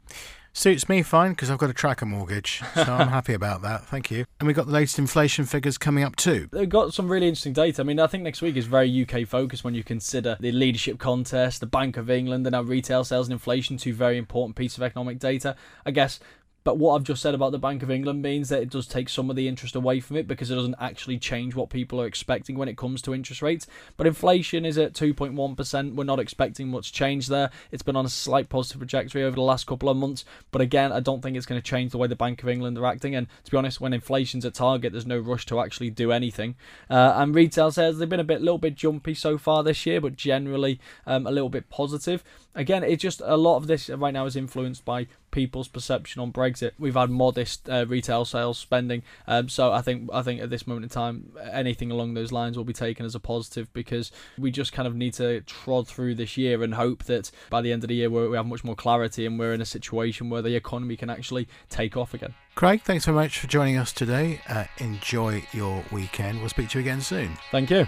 Suits 0.56 0.88
me 0.88 1.02
fine 1.02 1.32
because 1.32 1.50
I've 1.50 1.58
got 1.58 1.72
a 1.72 1.74
tracker 1.74 2.06
mortgage, 2.06 2.62
so 2.76 2.84
I'm 2.94 3.08
happy 3.08 3.34
about 3.34 3.64
that. 3.64 3.88
Thank 3.88 4.12
you. 4.12 4.26
And 4.40 4.46
we've 4.46 4.56
got 4.56 4.68
the 4.68 4.72
latest 4.72 5.00
inflation 5.00 5.46
figures 5.46 5.80
coming 5.80 6.04
up 6.04 6.16
too. 6.16 6.48
They've 6.52 6.70
got 6.70 6.94
some 6.94 7.12
really 7.12 7.28
interesting 7.28 7.54
data. 7.54 7.82
I 7.82 7.86
mean, 7.86 8.00
I 8.00 8.06
think 8.06 8.24
next 8.24 8.44
week 8.44 8.56
is 8.56 8.68
very 8.68 9.02
UK 9.02 9.28
focused 9.28 9.64
when 9.64 9.74
you 9.74 9.84
consider 9.84 10.38
the 10.40 10.52
leadership 10.52 11.00
contest, 11.00 11.60
the 11.60 11.66
Bank 11.66 11.98
of 11.98 12.12
England, 12.12 12.46
and 12.46 12.56
our 12.56 12.64
retail 12.64 13.04
sales 13.04 13.28
and 13.28 13.34
inflation, 13.34 13.78
two 13.78 13.94
very 13.94 14.20
important 14.20 14.56
pieces 14.56 14.78
of 14.78 14.84
economic 14.84 15.18
data. 15.18 15.56
I 15.88 15.92
guess 15.92 16.20
but 16.64 16.78
what 16.78 16.96
I've 16.96 17.04
just 17.04 17.22
said 17.22 17.36
about 17.36 17.52
the 17.52 17.60
Bank 17.60 17.84
of 17.84 17.92
England 17.92 18.22
means 18.22 18.50
that 18.50 18.62
it 18.62 18.70
does 18.70 18.88
take 18.88 19.10
some 19.10 19.30
of 19.30 19.36
the 19.36 19.48
interest 19.48 19.76
away 19.76 20.00
from 20.00 20.18
it 20.18 20.28
because 20.28 20.50
it 20.50 20.56
doesn't 20.56 20.76
actually 20.80 21.20
change 21.20 21.56
what 21.56 21.70
people 21.70 22.00
are 22.02 22.06
expecting 22.06 22.58
when 22.58 22.70
it 22.70 22.78
comes 22.78 23.02
to 23.02 23.14
interest 23.14 23.42
rates. 23.42 23.68
But 23.98 24.08
inflation 24.08 24.66
is 24.66 24.78
at 24.78 24.94
2.1%. 24.94 25.96
We're 25.96 26.04
not 26.06 26.20
expecting 26.20 26.70
much 26.70 26.94
change 26.94 27.28
there. 27.28 27.50
It's 27.72 27.84
been 27.84 27.96
on 27.96 28.06
a 28.06 28.10
slight 28.10 28.48
positive 28.50 28.80
trajectory 28.80 29.24
over 29.24 29.36
the 29.36 29.42
last 29.42 29.68
couple 29.68 29.90
of 29.90 29.98
months. 29.98 30.24
But 30.52 30.62
again, 30.62 30.92
I 30.94 31.02
don't 31.02 31.22
think 31.22 31.36
it's 31.36 31.46
going 31.46 31.62
to 31.62 31.68
change 31.68 31.92
the 31.92 31.98
way 31.98 32.08
the 32.08 32.16
Bank 32.16 32.42
of 32.44 32.50
England 32.50 32.78
are 32.78 32.86
acting. 32.86 33.14
And 33.14 33.28
to 33.44 33.52
be 33.52 33.58
honest, 33.58 33.82
when 33.82 33.94
inflation's 33.94 34.46
at 34.46 34.54
target, 34.54 34.94
there's 34.94 35.06
no 35.06 35.20
rush 35.20 35.46
to 35.48 35.60
actually 35.60 35.90
do 35.90 36.12
anything. 36.12 36.56
Uh, 36.90 37.14
and 37.18 37.36
retail 37.36 37.72
sales, 37.72 38.00
they've 38.00 38.08
been 38.08 38.20
a 38.20 38.24
bit, 38.24 38.42
little 38.42 38.58
bit 38.58 38.76
jumpy 38.76 39.14
so 39.14 39.38
far 39.38 39.64
this 39.64 39.86
year, 39.86 40.00
but 40.00 40.16
generally 40.16 40.80
um, 41.06 41.28
a 41.28 41.32
little 41.32 41.50
bit 41.50 41.70
positive. 41.70 42.24
Again, 42.56 42.84
it's 42.84 43.02
just 43.02 43.22
a 43.24 43.36
lot 43.36 43.58
of 43.58 43.68
this 43.68 43.90
right 43.90 44.14
now 44.14 44.26
is 44.26 44.36
influenced 44.36 44.86
by 44.86 45.08
people's 45.32 45.68
perception 45.68 46.22
on 46.22 46.32
Brexit. 46.32 46.72
We've 46.78 46.94
had 46.94 47.10
modest 47.10 47.68
uh, 47.68 47.86
retail 47.88 48.26
sales 48.26 48.60
spending, 48.60 49.02
um, 49.28 49.50
so 49.50 49.72
I 49.72 49.82
think 49.82 50.10
I 50.14 50.22
think 50.22 50.42
at 50.42 50.50
this 50.50 50.68
moment 50.68 50.86
in 50.86 50.90
time, 50.90 51.34
anything 51.52 51.90
along 51.90 52.14
those 52.14 52.32
lines 52.32 52.56
will 52.56 52.64
be 52.64 52.74
taken 52.74 53.06
as 53.06 53.16
a 53.16 53.20
positive 53.20 53.74
because 53.74 54.12
we 54.38 54.52
just 54.52 54.72
kind 54.72 54.88
of 54.88 54.96
need 54.96 55.14
to 55.16 55.42
trod 55.42 55.88
through 55.88 56.16
this 56.16 56.38
year 56.38 56.62
and 56.62 56.76
hope 56.76 57.06
that 57.06 57.32
by 57.50 57.62
the 57.62 57.72
end 57.72 57.84
of 57.84 57.88
the 57.88 57.96
year 57.96 58.10
we 58.10 58.36
have 58.36 58.46
much 58.46 58.64
more 58.64 58.76
clarity 58.76 59.26
and 59.26 59.40
we're 59.40 59.54
in 59.54 59.62
a 59.62 59.66
situation 59.66 60.30
where 60.30 60.42
the 60.42 60.56
economy 60.56 60.96
can 60.96 61.10
actually 61.10 61.48
take 61.70 61.98
off 61.98 62.14
again. 62.14 62.36
Craig, 62.56 62.82
thanks 62.84 63.06
very 63.06 63.16
much 63.16 63.40
for 63.40 63.48
joining 63.48 63.78
us 63.78 63.92
today. 63.92 64.40
Uh, 64.48 64.66
enjoy 64.78 65.44
your 65.54 65.84
weekend. 65.92 66.40
We'll 66.40 66.50
speak 66.50 66.70
to 66.70 66.78
you 66.78 66.82
again 66.82 67.02
soon. 67.02 67.36
Thank 67.52 67.72
you. 67.72 67.88